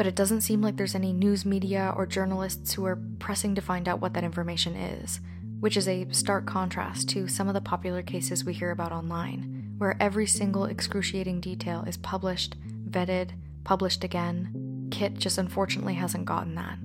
But 0.00 0.06
it 0.06 0.14
doesn't 0.14 0.40
seem 0.40 0.62
like 0.62 0.78
there's 0.78 0.94
any 0.94 1.12
news 1.12 1.44
media 1.44 1.92
or 1.94 2.06
journalists 2.06 2.72
who 2.72 2.86
are 2.86 2.98
pressing 3.18 3.54
to 3.54 3.60
find 3.60 3.86
out 3.86 4.00
what 4.00 4.14
that 4.14 4.24
information 4.24 4.74
is, 4.74 5.20
which 5.58 5.76
is 5.76 5.86
a 5.86 6.06
stark 6.10 6.46
contrast 6.46 7.10
to 7.10 7.28
some 7.28 7.48
of 7.48 7.52
the 7.52 7.60
popular 7.60 8.00
cases 8.00 8.42
we 8.42 8.54
hear 8.54 8.70
about 8.70 8.92
online, 8.92 9.74
where 9.76 9.98
every 10.00 10.26
single 10.26 10.64
excruciating 10.64 11.42
detail 11.42 11.84
is 11.86 11.98
published, 11.98 12.56
vetted, 12.88 13.32
published 13.62 14.02
again, 14.02 14.88
Kit 14.90 15.18
just 15.18 15.36
unfortunately 15.36 15.92
hasn't 15.92 16.24
gotten 16.24 16.54
that. 16.54 16.78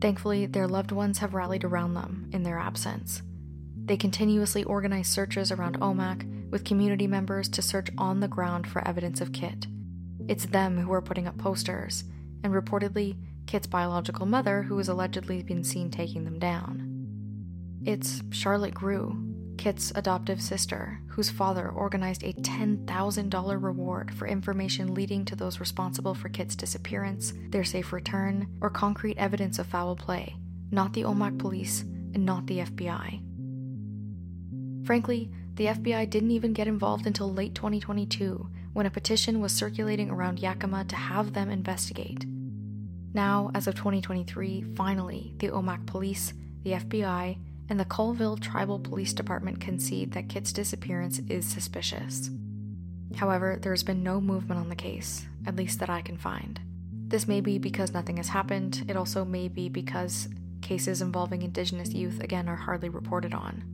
Thankfully, 0.00 0.46
their 0.46 0.68
loved 0.68 0.92
ones 0.92 1.18
have 1.18 1.34
rallied 1.34 1.64
around 1.64 1.94
them 1.94 2.30
in 2.32 2.44
their 2.44 2.60
absence. 2.60 3.20
They 3.84 3.96
continuously 3.96 4.62
organize 4.62 5.08
searches 5.08 5.50
around 5.50 5.80
Omak 5.80 6.50
with 6.52 6.62
community 6.62 7.08
members 7.08 7.48
to 7.48 7.62
search 7.62 7.88
on 7.98 8.20
the 8.20 8.28
ground 8.28 8.68
for 8.68 8.86
evidence 8.86 9.20
of 9.20 9.32
Kit. 9.32 9.66
It's 10.28 10.46
them 10.46 10.78
who 10.78 10.92
are 10.92 11.02
putting 11.02 11.26
up 11.26 11.36
posters, 11.36 12.04
and 12.42 12.52
reportedly, 12.52 13.16
Kit's 13.46 13.66
biological 13.66 14.26
mother 14.26 14.62
who 14.62 14.76
has 14.78 14.88
allegedly 14.88 15.42
been 15.42 15.64
seen 15.64 15.90
taking 15.90 16.24
them 16.24 16.38
down. 16.38 16.94
It's 17.84 18.22
Charlotte 18.30 18.74
Grew, 18.74 19.16
Kit's 19.56 19.92
adoptive 19.94 20.40
sister, 20.40 21.00
whose 21.08 21.30
father 21.30 21.68
organized 21.68 22.22
a 22.22 22.32
$10,000 22.34 23.62
reward 23.62 24.14
for 24.14 24.28
information 24.28 24.94
leading 24.94 25.24
to 25.24 25.36
those 25.36 25.60
responsible 25.60 26.14
for 26.14 26.28
Kit's 26.28 26.54
disappearance, 26.54 27.32
their 27.48 27.64
safe 27.64 27.92
return, 27.92 28.46
or 28.60 28.70
concrete 28.70 29.18
evidence 29.18 29.58
of 29.58 29.66
foul 29.66 29.96
play, 29.96 30.36
not 30.70 30.92
the 30.92 31.02
Omak 31.02 31.38
police 31.38 31.80
and 31.80 32.24
not 32.24 32.46
the 32.46 32.60
FBI. 32.60 33.24
Frankly, 34.86 35.30
the 35.54 35.66
FBI 35.66 36.08
didn't 36.08 36.30
even 36.30 36.52
get 36.52 36.68
involved 36.68 37.06
until 37.06 37.32
late 37.32 37.54
2022 37.54 38.48
when 38.72 38.86
a 38.86 38.90
petition 38.90 39.40
was 39.40 39.52
circulating 39.52 40.10
around 40.10 40.38
Yakima 40.38 40.84
to 40.84 40.96
have 40.96 41.32
them 41.32 41.50
investigate. 41.50 42.24
Now, 43.14 43.50
as 43.54 43.66
of 43.66 43.74
2023, 43.74 44.62
finally, 44.76 45.34
the 45.38 45.48
Omak 45.48 45.86
police, 45.86 46.32
the 46.62 46.72
FBI, 46.72 47.38
and 47.68 47.78
the 47.78 47.84
Colville 47.84 48.36
Tribal 48.36 48.78
Police 48.78 49.12
Department 49.12 49.60
concede 49.60 50.12
that 50.12 50.28
Kit's 50.28 50.52
disappearance 50.52 51.18
is 51.28 51.46
suspicious. 51.46 52.30
However, 53.16 53.58
there 53.60 53.72
has 53.72 53.82
been 53.82 54.02
no 54.02 54.20
movement 54.20 54.60
on 54.60 54.68
the 54.68 54.76
case, 54.76 55.26
at 55.46 55.56
least 55.56 55.80
that 55.80 55.90
I 55.90 56.02
can 56.02 56.16
find. 56.16 56.60
This 57.08 57.26
may 57.26 57.40
be 57.40 57.58
because 57.58 57.94
nothing 57.94 58.18
has 58.18 58.28
happened, 58.28 58.84
it 58.88 58.96
also 58.96 59.24
may 59.24 59.48
be 59.48 59.68
because 59.68 60.28
cases 60.60 61.00
involving 61.00 61.42
Indigenous 61.42 61.92
youth 61.92 62.20
again 62.20 62.48
are 62.48 62.56
hardly 62.56 62.88
reported 62.90 63.32
on. 63.32 63.64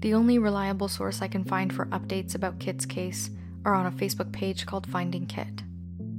The 0.00 0.14
only 0.14 0.38
reliable 0.38 0.88
source 0.88 1.22
I 1.22 1.28
can 1.28 1.44
find 1.44 1.72
for 1.72 1.86
updates 1.86 2.34
about 2.34 2.58
Kit's 2.58 2.86
case 2.86 3.30
are 3.64 3.74
on 3.74 3.86
a 3.86 3.90
Facebook 3.90 4.32
page 4.32 4.66
called 4.66 4.86
Finding 4.86 5.26
Kit. 5.26 5.62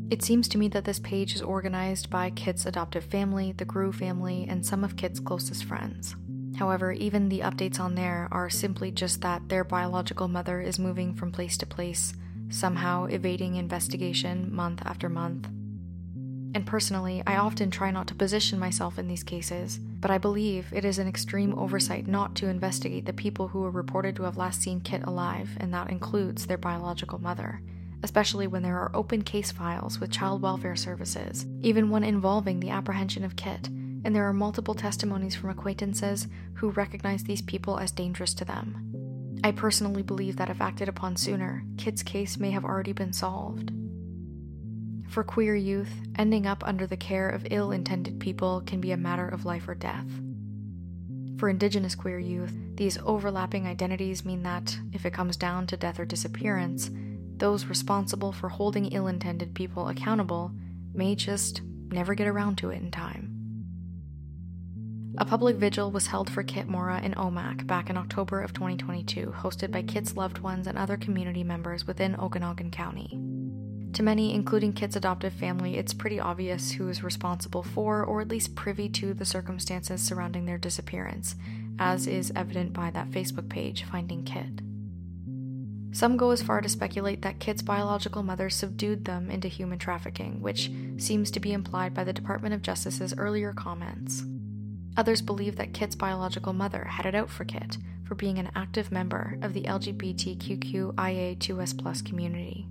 It 0.10 0.22
seems 0.24 0.48
to 0.50 0.58
me 0.58 0.68
that 0.70 0.84
this 0.84 1.00
page 1.00 1.36
is 1.36 1.42
organized 1.42 2.10
by 2.10 2.32
Kit's 2.32 2.66
adoptive 2.66 3.06
family, 3.06 3.54
the 3.54 3.66
Grew 3.66 3.92
family, 3.94 4.46
and 4.50 4.66
some 4.66 4.84
of 4.84 4.98
Kit's 4.98 5.20
closest 5.20 5.64
friends. 5.64 6.16
However, 6.58 6.92
even 6.92 7.30
the 7.30 7.40
updates 7.40 7.80
on 7.80 7.96
there 7.96 8.28
are 8.32 8.50
simply 8.50 8.92
just 8.92 9.22
that 9.22 9.48
their 9.48 9.64
biological 9.64 10.28
mother 10.28 10.60
is 10.60 10.78
moving 10.78 11.16
from 11.16 11.32
place 11.32 11.58
to 11.58 11.66
place, 11.66 12.14
somehow 12.50 13.06
evading 13.06 13.56
investigation 13.56 14.54
month 14.54 14.82
after 14.86 15.08
month. 15.08 15.48
And 16.54 16.66
personally, 16.66 17.24
I 17.26 17.38
often 17.38 17.72
try 17.72 17.92
not 17.92 18.08
to 18.08 18.16
position 18.16 18.60
myself 18.60 19.00
in 19.00 19.08
these 19.08 19.24
cases, 19.24 19.78
but 19.78 20.12
I 20.12 20.18
believe 20.18 20.72
it 20.74 20.84
is 20.84 21.00
an 21.00 21.08
extreme 21.08 21.58
oversight 21.58 22.08
not 22.08 22.36
to 22.36 22.50
investigate 22.50 23.06
the 23.06 23.14
people 23.14 23.48
who 23.48 23.62
were 23.62 23.72
reported 23.72 24.16
to 24.18 24.24
have 24.24 24.38
last 24.38 24.62
seen 24.62 24.82
Kit 24.82 25.04
alive, 25.04 25.50
and 25.58 25.74
that 25.74 25.90
includes 25.90 26.46
their 26.46 26.58
biological 26.58 27.20
mother, 27.20 27.62
especially 28.04 28.48
when 28.48 28.64
there 28.64 28.78
are 28.78 28.96
open 28.96 29.22
case 29.22 29.52
files 29.52 30.00
with 30.00 30.12
child 30.12 30.42
welfare 30.42 30.76
services, 30.76 31.46
even 31.62 31.90
one 31.90 32.04
involving 32.04 32.60
the 32.60 32.70
apprehension 32.70 33.24
of 33.24 33.36
Kit 33.36 33.70
and 34.04 34.16
there 34.16 34.28
are 34.28 34.34
multiple 34.34 34.74
testimonies 34.74 35.36
from 35.36 35.50
acquaintances 35.50 36.28
who 36.56 36.70
recognize 36.72 37.24
these 37.24 37.42
people 37.42 37.78
as 37.78 37.92
dangerous 37.92 38.34
to 38.36 38.46
them. 38.46 39.40
I 39.44 39.52
personally 39.52 40.04
believe 40.04 40.38
that 40.38 40.50
if 40.50 40.62
acted 40.62 40.88
upon 40.88 41.16
sooner, 41.16 41.64
Kit's 41.78 42.04
case 42.04 42.38
may 42.38 42.52
have 42.52 42.66
already 42.66 42.94
been 42.94 43.14
solved. 43.14 43.72
For 45.12 45.26
queer 45.26 45.58
youth, 45.58 45.92
ending 46.16 46.48
up 46.48 46.66
under 46.66 46.88
the 46.88 46.96
care 46.96 47.28
of 47.30 47.46
ill 47.52 47.74
intended 47.74 48.22
people 48.22 48.62
can 48.66 48.80
be 48.80 48.94
a 48.94 48.98
matter 48.98 49.28
of 49.28 49.44
life 49.44 49.68
or 49.68 49.76
death. 49.76 50.08
For 51.38 51.50
Indigenous 51.50 51.96
queer 51.96 52.18
youth, 52.18 52.54
these 52.76 52.98
overlapping 53.04 53.68
identities 53.68 54.24
mean 54.24 54.44
that, 54.44 54.80
if 54.94 55.06
it 55.06 55.12
comes 55.12 55.36
down 55.36 55.68
to 55.68 55.76
death 55.76 56.00
or 56.00 56.06
disappearance, 56.06 56.90
those 57.36 57.66
responsible 57.66 58.32
for 58.32 58.48
holding 58.48 58.86
ill 58.94 59.08
intended 59.08 59.54
people 59.54 59.90
accountable 59.90 60.54
may 60.94 61.14
just 61.16 61.62
never 61.90 62.16
get 62.16 62.28
around 62.28 62.58
to 62.60 62.70
it 62.70 62.82
in 62.82 62.90
time. 62.90 63.28
A 65.18 65.26
public 65.26 65.58
vigil 65.58 65.92
was 65.92 66.08
held 66.08 66.30
for 66.30 66.42
Kit 66.42 66.70
Mora 66.70 67.02
in 67.02 67.16
Omak 67.16 67.68
back 67.68 67.90
in 67.90 67.98
October 67.98 68.42
of 68.42 68.54
2022, 68.54 69.34
hosted 69.38 69.72
by 69.72 69.82
Kit's 69.82 70.16
loved 70.16 70.38
ones 70.38 70.68
and 70.68 70.78
other 70.78 70.96
community 70.96 71.44
members 71.44 71.86
within 71.86 72.16
Okanogan 72.16 72.72
County. 72.72 73.20
To 73.94 74.04
many, 74.04 74.34
including 74.34 74.74
Kit's 74.74 74.96
adoptive 74.96 75.34
family, 75.34 75.78
it's 75.78 75.94
pretty 75.94 76.20
obvious 76.20 76.72
who 76.72 76.88
is 76.88 77.04
responsible 77.04 77.64
for, 77.64 78.04
or 78.04 78.22
at 78.22 78.30
least 78.30 78.56
privy 78.56 78.88
to, 78.90 79.14
the 79.14 79.26
circumstances 79.26 80.02
surrounding 80.02 80.46
their 80.46 80.58
disappearance, 80.58 81.36
as 81.78 82.08
is 82.08 82.32
evident 82.36 82.72
by 82.72 82.90
that 82.92 83.12
Facebook 83.12 83.50
page, 83.50 83.84
Finding 83.84 84.24
Kit. 84.24 84.62
Some 85.94 86.16
go 86.16 86.32
as 86.32 86.42
far 86.42 86.62
to 86.62 86.70
speculate 86.70 87.22
that 87.24 87.40
Kit's 87.40 87.62
biological 87.62 88.24
mother 88.24 88.50
subdued 88.50 89.04
them 89.04 89.30
into 89.30 89.50
human 89.50 89.78
trafficking, 89.78 90.42
which 90.42 90.72
seems 90.98 91.30
to 91.32 91.42
be 91.42 91.52
implied 91.52 91.94
by 91.94 92.06
the 92.06 92.14
Department 92.14 92.56
of 92.56 92.62
Justice's 92.62 93.14
earlier 93.18 93.52
comments. 93.52 94.24
Others 94.96 95.22
believe 95.22 95.58
that 95.58 95.74
Kit's 95.74 95.96
biological 95.96 96.54
mother 96.54 96.86
had 96.86 97.06
it 97.06 97.14
out 97.14 97.30
for 97.30 97.44
Kit 97.44 97.78
for 98.06 98.16
being 98.16 98.40
an 98.40 98.52
active 98.56 98.90
member 98.90 99.38
of 99.42 99.52
the 99.54 99.64
LGBTQIA2S 99.64 102.06
community. 102.06 102.70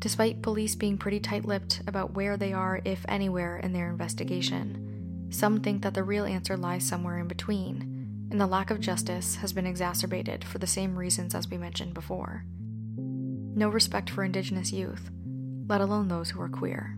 Despite 0.00 0.40
police 0.40 0.74
being 0.74 0.96
pretty 0.96 1.20
tight 1.20 1.44
lipped 1.44 1.82
about 1.86 2.14
where 2.14 2.38
they 2.38 2.54
are, 2.54 2.80
if 2.86 3.04
anywhere, 3.06 3.58
in 3.58 3.74
their 3.74 3.90
investigation, 3.90 5.28
some 5.30 5.60
think 5.60 5.82
that 5.82 5.92
the 5.92 6.02
real 6.02 6.24
answer 6.24 6.56
lies 6.56 6.86
somewhere 6.86 7.18
in 7.18 7.28
between, 7.28 8.28
and 8.30 8.40
the 8.40 8.46
lack 8.46 8.70
of 8.70 8.80
justice 8.80 9.36
has 9.36 9.52
been 9.52 9.66
exacerbated 9.66 10.42
for 10.42 10.56
the 10.56 10.66
same 10.66 10.96
reasons 10.96 11.34
as 11.34 11.48
we 11.48 11.58
mentioned 11.58 11.92
before. 11.92 12.44
No 12.96 13.68
respect 13.68 14.08
for 14.08 14.24
Indigenous 14.24 14.72
youth, 14.72 15.10
let 15.68 15.82
alone 15.82 16.08
those 16.08 16.30
who 16.30 16.40
are 16.40 16.48
queer. 16.48 16.96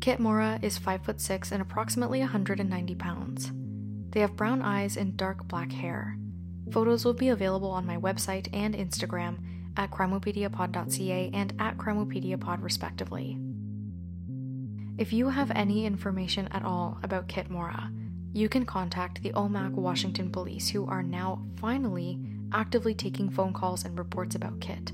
Kit 0.00 0.18
Mora 0.18 0.58
is 0.60 0.76
5 0.76 1.04
foot 1.04 1.20
6 1.20 1.52
and 1.52 1.62
approximately 1.62 2.18
190 2.18 2.94
pounds. 2.96 3.52
They 4.10 4.20
have 4.20 4.34
brown 4.34 4.60
eyes 4.60 4.96
and 4.96 5.16
dark 5.16 5.46
black 5.46 5.70
hair. 5.70 6.18
Photos 6.72 7.04
will 7.04 7.14
be 7.14 7.28
available 7.28 7.70
on 7.70 7.86
my 7.86 7.96
website 7.96 8.48
and 8.52 8.74
Instagram 8.74 9.38
at 9.76 9.90
crimeopediapod.ca 9.90 11.30
and 11.32 11.54
at 11.58 11.76
CrimeopediaPod 11.78 12.62
respectively. 12.62 13.38
If 14.98 15.12
you 15.12 15.30
have 15.30 15.50
any 15.52 15.86
information 15.86 16.48
at 16.48 16.64
all 16.64 16.98
about 17.02 17.28
Kit 17.28 17.50
Mora, 17.50 17.90
you 18.32 18.48
can 18.48 18.64
contact 18.64 19.22
the 19.22 19.32
Omak, 19.32 19.72
Washington 19.72 20.30
police, 20.30 20.68
who 20.68 20.86
are 20.86 21.02
now 21.02 21.42
finally 21.56 22.18
actively 22.52 22.94
taking 22.94 23.30
phone 23.30 23.52
calls 23.52 23.84
and 23.84 23.98
reports 23.98 24.34
about 24.34 24.60
Kit 24.60 24.92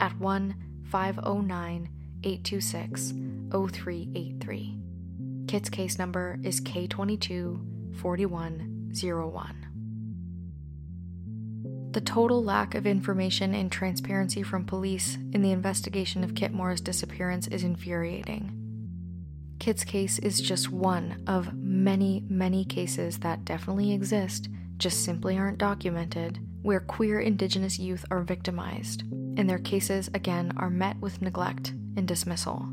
at 0.00 0.18
1 0.18 0.54
509 0.90 1.88
826 2.22 3.12
0383. 3.50 4.78
Kit's 5.46 5.70
case 5.70 5.98
number 5.98 6.38
is 6.42 6.60
K22 6.60 7.96
4101. 8.00 9.69
The 11.92 12.00
total 12.00 12.44
lack 12.44 12.76
of 12.76 12.86
information 12.86 13.52
and 13.52 13.70
transparency 13.70 14.44
from 14.44 14.64
police 14.64 15.16
in 15.32 15.42
the 15.42 15.50
investigation 15.50 16.22
of 16.22 16.36
Kit 16.36 16.52
Mora's 16.52 16.80
disappearance 16.80 17.48
is 17.48 17.64
infuriating. 17.64 18.56
Kit's 19.58 19.82
case 19.82 20.20
is 20.20 20.40
just 20.40 20.70
one 20.70 21.22
of 21.26 21.52
many, 21.54 22.24
many 22.28 22.64
cases 22.64 23.18
that 23.18 23.44
definitely 23.44 23.92
exist, 23.92 24.48
just 24.76 25.04
simply 25.04 25.36
aren't 25.36 25.58
documented, 25.58 26.38
where 26.62 26.78
queer 26.78 27.18
Indigenous 27.18 27.78
youth 27.78 28.04
are 28.10 28.22
victimized, 28.22 29.02
and 29.36 29.50
their 29.50 29.58
cases, 29.58 30.08
again, 30.14 30.52
are 30.56 30.70
met 30.70 30.96
with 31.00 31.20
neglect 31.20 31.70
and 31.96 32.06
dismissal. 32.06 32.68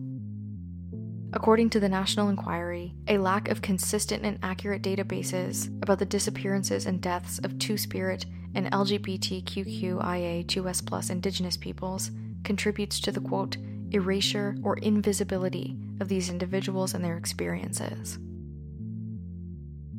According 1.34 1.71
to 1.71 1.80
the 1.80 1.89
National 1.89 2.30
Inquiry, 2.30 2.93
a 3.08 3.17
lack 3.17 3.49
of 3.49 3.62
consistent 3.62 4.23
and 4.23 4.39
accurate 4.43 4.84
databases 4.84 5.67
about 5.82 5.99
the 5.99 6.06
disappearances 6.06 6.86
and 6.86 7.01
deaths 7.01 7.39
of 7.39 7.58
Two 7.58 7.77
Spirit 7.77 8.25
and 8.58 8.70
LGBTQIA2S 8.72 11.12
Indigenous 11.12 11.56
peoples 11.56 12.12
contributes 12.43 13.00
to 13.00 13.12
the 13.12 13.22
quote, 13.22 13.56
erasure 13.91 14.56
or 14.63 14.78
invisibility 14.78 15.78
of 16.02 16.10
these 16.10 16.32
individuals 16.32 16.96
and 16.96 17.06
their 17.06 17.17
experiences. 17.17 18.17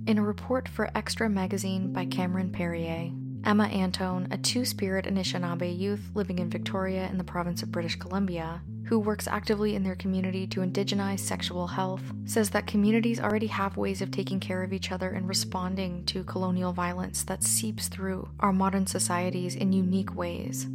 In 0.06 0.18
a 0.18 0.22
report 0.22 0.68
for 0.68 0.90
Xtra 0.96 1.32
Magazine 1.32 1.92
by 1.92 2.06
Cameron 2.06 2.50
Perrier, 2.50 3.12
Emma 3.44 3.68
Antone, 3.68 4.26
a 4.32 4.38
Two 4.38 4.64
Spirit 4.64 5.04
Anishinaabe 5.04 5.78
youth 5.78 6.10
living 6.14 6.40
in 6.40 6.50
Victoria 6.50 7.06
in 7.06 7.16
the 7.16 7.24
province 7.24 7.62
of 7.62 7.70
British 7.70 7.94
Columbia, 7.96 8.60
who 8.88 8.98
works 8.98 9.28
actively 9.28 9.74
in 9.74 9.82
their 9.82 9.94
community 9.94 10.46
to 10.46 10.60
indigenize 10.60 11.20
sexual 11.20 11.66
health, 11.66 12.00
says 12.24 12.48
that 12.48 12.66
communities 12.66 13.20
already 13.20 13.46
have 13.46 13.76
ways 13.76 14.00
of 14.00 14.10
taking 14.10 14.40
care 14.40 14.62
of 14.62 14.72
each 14.72 14.90
other 14.90 15.10
and 15.10 15.28
responding 15.28 16.02
to 16.06 16.24
colonial 16.24 16.72
violence 16.72 17.22
that 17.22 17.44
seeps 17.44 17.88
through 17.88 18.26
our 18.40 18.50
modern 18.50 18.86
societies 18.86 19.54
in 19.54 19.74
unique 19.74 20.16
ways. 20.16 20.66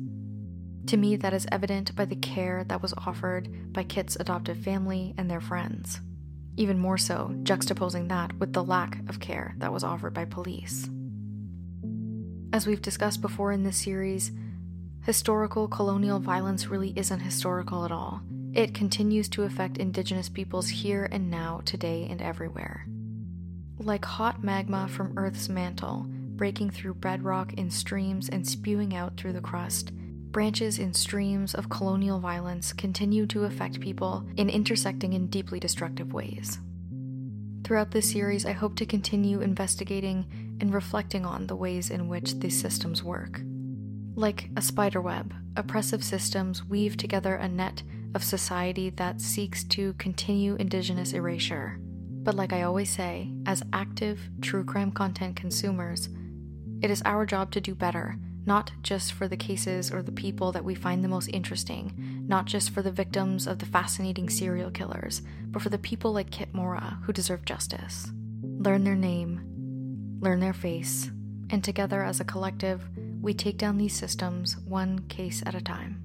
To 0.88 0.98
me, 0.98 1.16
that 1.16 1.34
is 1.34 1.48
evident 1.52 1.96
by 1.96 2.06
the 2.06 2.16
care 2.16 2.64
that 2.68 2.84
was 2.84 2.94
offered 2.98 3.74
by 3.74 3.84
Kit's 3.84 4.16
adoptive 4.18 4.60
family 4.60 5.16
and 5.18 5.28
their 5.32 5.42
friends. 5.42 6.00
Even 6.56 6.78
more 6.78 7.00
so, 7.00 7.32
juxtaposing 7.42 8.10
that 8.10 8.38
with 8.38 8.54
the 8.54 8.64
lack 8.64 9.00
of 9.10 9.20
care 9.20 9.56
that 9.58 9.74
was 9.74 9.84
offered 9.84 10.14
by 10.14 10.26
police. 10.26 10.88
As 12.52 12.68
we've 12.68 12.80
discussed 12.80 13.22
before 13.22 13.52
in 13.52 13.64
this 13.64 13.78
series, 13.78 14.32
historical 15.04 15.68
colonial 15.68 16.20
violence 16.20 16.68
really 16.68 16.94
isn't 16.96 17.20
historical 17.20 17.84
at 17.84 17.92
all. 17.92 18.22
It 18.54 18.74
continues 18.74 19.28
to 19.30 19.44
affect 19.44 19.78
Indigenous 19.78 20.30
peoples 20.30 20.70
here 20.70 21.10
and 21.12 21.30
now, 21.30 21.62
today 21.66 22.08
and 22.10 22.22
everywhere. 22.22 22.86
Like 23.80 24.06
hot 24.06 24.44
magma 24.44 24.88
from 24.88 25.18
Earth's 25.18 25.50
mantle, 25.50 26.06
breaking 26.08 26.70
through 26.70 26.94
bedrock 26.96 27.54
in 27.54 27.70
streams 27.70 28.30
and 28.30 28.48
spewing 28.48 28.96
out 28.96 29.18
through 29.18 29.34
the 29.34 29.42
crust, 29.42 29.92
branches 30.32 30.80
and 30.80 30.96
streams 30.96 31.54
of 31.54 31.70
colonial 31.70 32.20
violence 32.20 32.72
continue 32.72 33.26
to 33.28 33.44
affect 33.44 33.82
people 33.82 34.26
in 34.38 34.50
intersecting 34.50 35.14
and 35.14 35.30
deeply 35.30 35.60
destructive 35.60 36.14
ways. 36.14 36.60
Throughout 37.64 37.92
this 37.92 38.12
series, 38.12 38.46
I 38.46 38.52
hope 38.52 38.76
to 38.78 38.86
continue 38.86 39.42
investigating 39.42 40.58
and 40.62 40.74
reflecting 40.74 41.26
on 41.26 41.48
the 41.48 41.56
ways 41.56 41.90
in 41.90 42.08
which 42.08 42.40
these 42.40 42.60
systems 42.60 43.04
work. 43.04 43.42
Like 44.16 44.50
a 44.56 44.62
spider 44.62 45.02
web, 45.02 45.34
oppressive 45.58 46.04
systems 46.04 46.64
weave 46.64 46.98
together 46.98 47.36
a 47.36 47.48
net 47.48 47.82
of 48.14 48.24
society 48.24 48.92
that 48.92 49.20
seeks 49.20 49.64
to 49.66 49.94
continue 49.94 50.56
Indigenous 50.56 51.14
erasure. 51.14 51.80
But, 51.80 52.36
like 52.36 52.54
I 52.54 52.62
always 52.62 52.92
say, 52.92 53.32
as 53.48 53.64
active 53.74 54.20
true 54.40 54.64
crime 54.64 54.92
content 54.92 55.36
consumers, 55.36 56.10
it 56.82 56.92
is 56.92 57.02
our 57.06 57.26
job 57.26 57.52
to 57.52 57.62
do 57.62 57.74
better, 57.74 58.18
not 58.46 58.72
just 58.84 59.14
for 59.14 59.28
the 59.28 59.36
cases 59.36 59.92
or 59.92 60.04
the 60.04 60.12
people 60.12 60.52
that 60.52 60.64
we 60.64 60.76
find 60.76 61.04
the 61.04 61.10
most 61.10 61.30
interesting, 61.30 62.24
not 62.28 62.46
just 62.46 62.70
for 62.70 62.82
the 62.82 62.92
victims 62.92 63.48
of 63.48 63.58
the 63.58 63.66
fascinating 63.66 64.30
serial 64.30 64.70
killers, 64.70 65.24
but 65.48 65.62
for 65.62 65.70
the 65.70 65.78
people 65.78 66.14
like 66.14 66.30
Kit 66.30 66.54
Mora 66.54 67.00
who 67.04 67.14
deserve 67.14 67.46
justice. 67.46 68.12
Learn 68.42 68.84
their 68.84 68.96
name, 68.96 70.20
learn 70.20 70.40
their 70.40 70.54
face, 70.54 71.10
and 71.50 71.64
together 71.64 72.04
as 72.04 72.20
a 72.20 72.26
collective, 72.26 72.88
we 73.24 73.34
take 73.34 73.58
down 73.58 73.78
these 73.78 73.96
systems 73.96 74.58
one 74.68 75.00
case 75.08 75.42
at 75.46 75.56
a 75.56 75.62
time. 75.62 76.04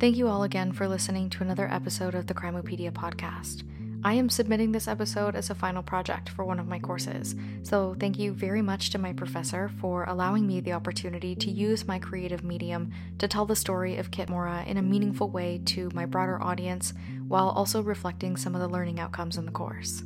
Thank 0.00 0.16
you 0.16 0.26
all 0.26 0.42
again 0.42 0.72
for 0.72 0.88
listening 0.88 1.28
to 1.30 1.42
another 1.42 1.70
episode 1.70 2.14
of 2.14 2.26
the 2.26 2.34
Crimeopedia 2.34 2.90
podcast. 2.90 3.62
I 4.02 4.14
am 4.14 4.30
submitting 4.30 4.72
this 4.72 4.88
episode 4.88 5.34
as 5.34 5.50
a 5.50 5.54
final 5.54 5.82
project 5.82 6.30
for 6.30 6.46
one 6.46 6.58
of 6.58 6.66
my 6.66 6.78
courses, 6.78 7.34
so 7.62 7.94
thank 8.00 8.18
you 8.18 8.32
very 8.32 8.62
much 8.62 8.88
to 8.90 8.98
my 8.98 9.12
professor 9.12 9.68
for 9.80 10.04
allowing 10.04 10.46
me 10.46 10.60
the 10.60 10.72
opportunity 10.72 11.34
to 11.34 11.50
use 11.50 11.86
my 11.86 11.98
creative 11.98 12.42
medium 12.42 12.92
to 13.18 13.28
tell 13.28 13.44
the 13.44 13.56
story 13.56 13.96
of 13.96 14.10
Kit 14.10 14.30
Mora 14.30 14.64
in 14.66 14.78
a 14.78 14.82
meaningful 14.82 15.28
way 15.28 15.60
to 15.66 15.90
my 15.92 16.06
broader 16.06 16.42
audience 16.42 16.94
while 17.28 17.50
also 17.50 17.82
reflecting 17.82 18.36
some 18.36 18.54
of 18.54 18.62
the 18.62 18.68
learning 18.68 18.98
outcomes 18.98 19.36
in 19.36 19.44
the 19.44 19.52
course. 19.52 20.02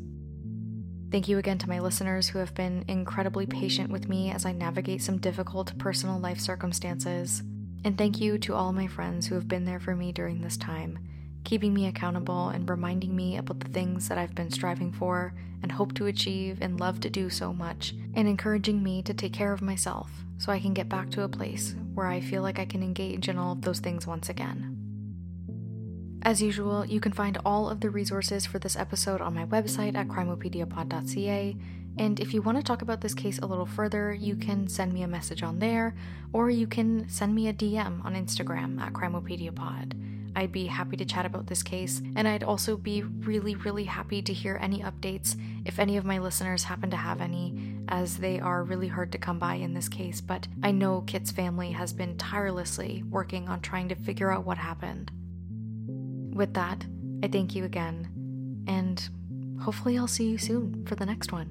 Thank 1.10 1.26
you 1.26 1.38
again 1.38 1.58
to 1.58 1.68
my 1.68 1.80
listeners 1.80 2.28
who 2.28 2.38
have 2.38 2.54
been 2.54 2.84
incredibly 2.86 3.44
patient 3.44 3.90
with 3.90 4.08
me 4.08 4.30
as 4.30 4.46
I 4.46 4.52
navigate 4.52 5.02
some 5.02 5.18
difficult 5.18 5.76
personal 5.76 6.20
life 6.20 6.38
circumstances. 6.38 7.42
And 7.84 7.98
thank 7.98 8.20
you 8.20 8.38
to 8.38 8.54
all 8.54 8.72
my 8.72 8.86
friends 8.86 9.26
who 9.26 9.34
have 9.34 9.48
been 9.48 9.64
there 9.64 9.80
for 9.80 9.96
me 9.96 10.12
during 10.12 10.40
this 10.40 10.56
time, 10.56 11.00
keeping 11.42 11.74
me 11.74 11.88
accountable 11.88 12.50
and 12.50 12.70
reminding 12.70 13.16
me 13.16 13.38
about 13.38 13.58
the 13.58 13.70
things 13.70 14.08
that 14.08 14.18
I've 14.18 14.36
been 14.36 14.52
striving 14.52 14.92
for 14.92 15.34
and 15.64 15.72
hope 15.72 15.94
to 15.94 16.06
achieve 16.06 16.58
and 16.60 16.78
love 16.78 17.00
to 17.00 17.10
do 17.10 17.28
so 17.28 17.52
much, 17.52 17.92
and 18.14 18.28
encouraging 18.28 18.80
me 18.80 19.02
to 19.02 19.12
take 19.12 19.32
care 19.32 19.52
of 19.52 19.62
myself 19.62 20.12
so 20.38 20.52
I 20.52 20.60
can 20.60 20.74
get 20.74 20.88
back 20.88 21.10
to 21.10 21.22
a 21.22 21.28
place 21.28 21.74
where 21.92 22.06
I 22.06 22.20
feel 22.20 22.42
like 22.42 22.60
I 22.60 22.66
can 22.66 22.84
engage 22.84 23.28
in 23.28 23.36
all 23.36 23.52
of 23.52 23.62
those 23.62 23.80
things 23.80 24.06
once 24.06 24.28
again. 24.28 24.79
As 26.22 26.42
usual, 26.42 26.84
you 26.84 27.00
can 27.00 27.12
find 27.12 27.38
all 27.46 27.70
of 27.70 27.80
the 27.80 27.88
resources 27.88 28.44
for 28.44 28.58
this 28.58 28.76
episode 28.76 29.22
on 29.22 29.34
my 29.34 29.46
website 29.46 29.96
at 29.96 30.08
crimeopediapod.ca. 30.08 31.56
And 31.96 32.20
if 32.20 32.34
you 32.34 32.42
want 32.42 32.58
to 32.58 32.62
talk 32.62 32.82
about 32.82 33.00
this 33.00 33.14
case 33.14 33.38
a 33.38 33.46
little 33.46 33.66
further, 33.66 34.12
you 34.12 34.36
can 34.36 34.68
send 34.68 34.92
me 34.92 35.02
a 35.02 35.08
message 35.08 35.42
on 35.42 35.58
there, 35.60 35.94
or 36.34 36.50
you 36.50 36.66
can 36.66 37.08
send 37.08 37.34
me 37.34 37.48
a 37.48 37.54
DM 37.54 38.04
on 38.04 38.14
Instagram 38.14 38.78
at 38.80 38.92
CrimeopediaPod. 38.92 39.94
I'd 40.36 40.52
be 40.52 40.66
happy 40.66 40.96
to 40.98 41.04
chat 41.06 41.24
about 41.24 41.46
this 41.46 41.62
case, 41.62 42.02
and 42.14 42.28
I'd 42.28 42.44
also 42.44 42.76
be 42.76 43.02
really, 43.02 43.54
really 43.54 43.84
happy 43.84 44.20
to 44.22 44.32
hear 44.32 44.58
any 44.60 44.80
updates 44.80 45.40
if 45.64 45.78
any 45.78 45.96
of 45.96 46.04
my 46.04 46.18
listeners 46.18 46.64
happen 46.64 46.90
to 46.90 46.96
have 46.96 47.20
any, 47.20 47.76
as 47.88 48.18
they 48.18 48.38
are 48.38 48.62
really 48.62 48.88
hard 48.88 49.10
to 49.12 49.18
come 49.18 49.38
by 49.38 49.54
in 49.54 49.72
this 49.72 49.88
case. 49.88 50.20
But 50.20 50.46
I 50.62 50.70
know 50.70 51.00
Kit's 51.00 51.32
family 51.32 51.72
has 51.72 51.94
been 51.94 52.18
tirelessly 52.18 53.02
working 53.10 53.48
on 53.48 53.60
trying 53.60 53.88
to 53.88 53.94
figure 53.94 54.30
out 54.30 54.44
what 54.44 54.58
happened. 54.58 55.10
With 56.32 56.54
that, 56.54 56.84
I 57.22 57.28
thank 57.28 57.54
you 57.54 57.64
again, 57.64 58.64
and 58.66 59.08
hopefully, 59.60 59.98
I'll 59.98 60.06
see 60.06 60.30
you 60.30 60.38
soon 60.38 60.86
for 60.86 60.94
the 60.94 61.06
next 61.06 61.32
one. 61.32 61.50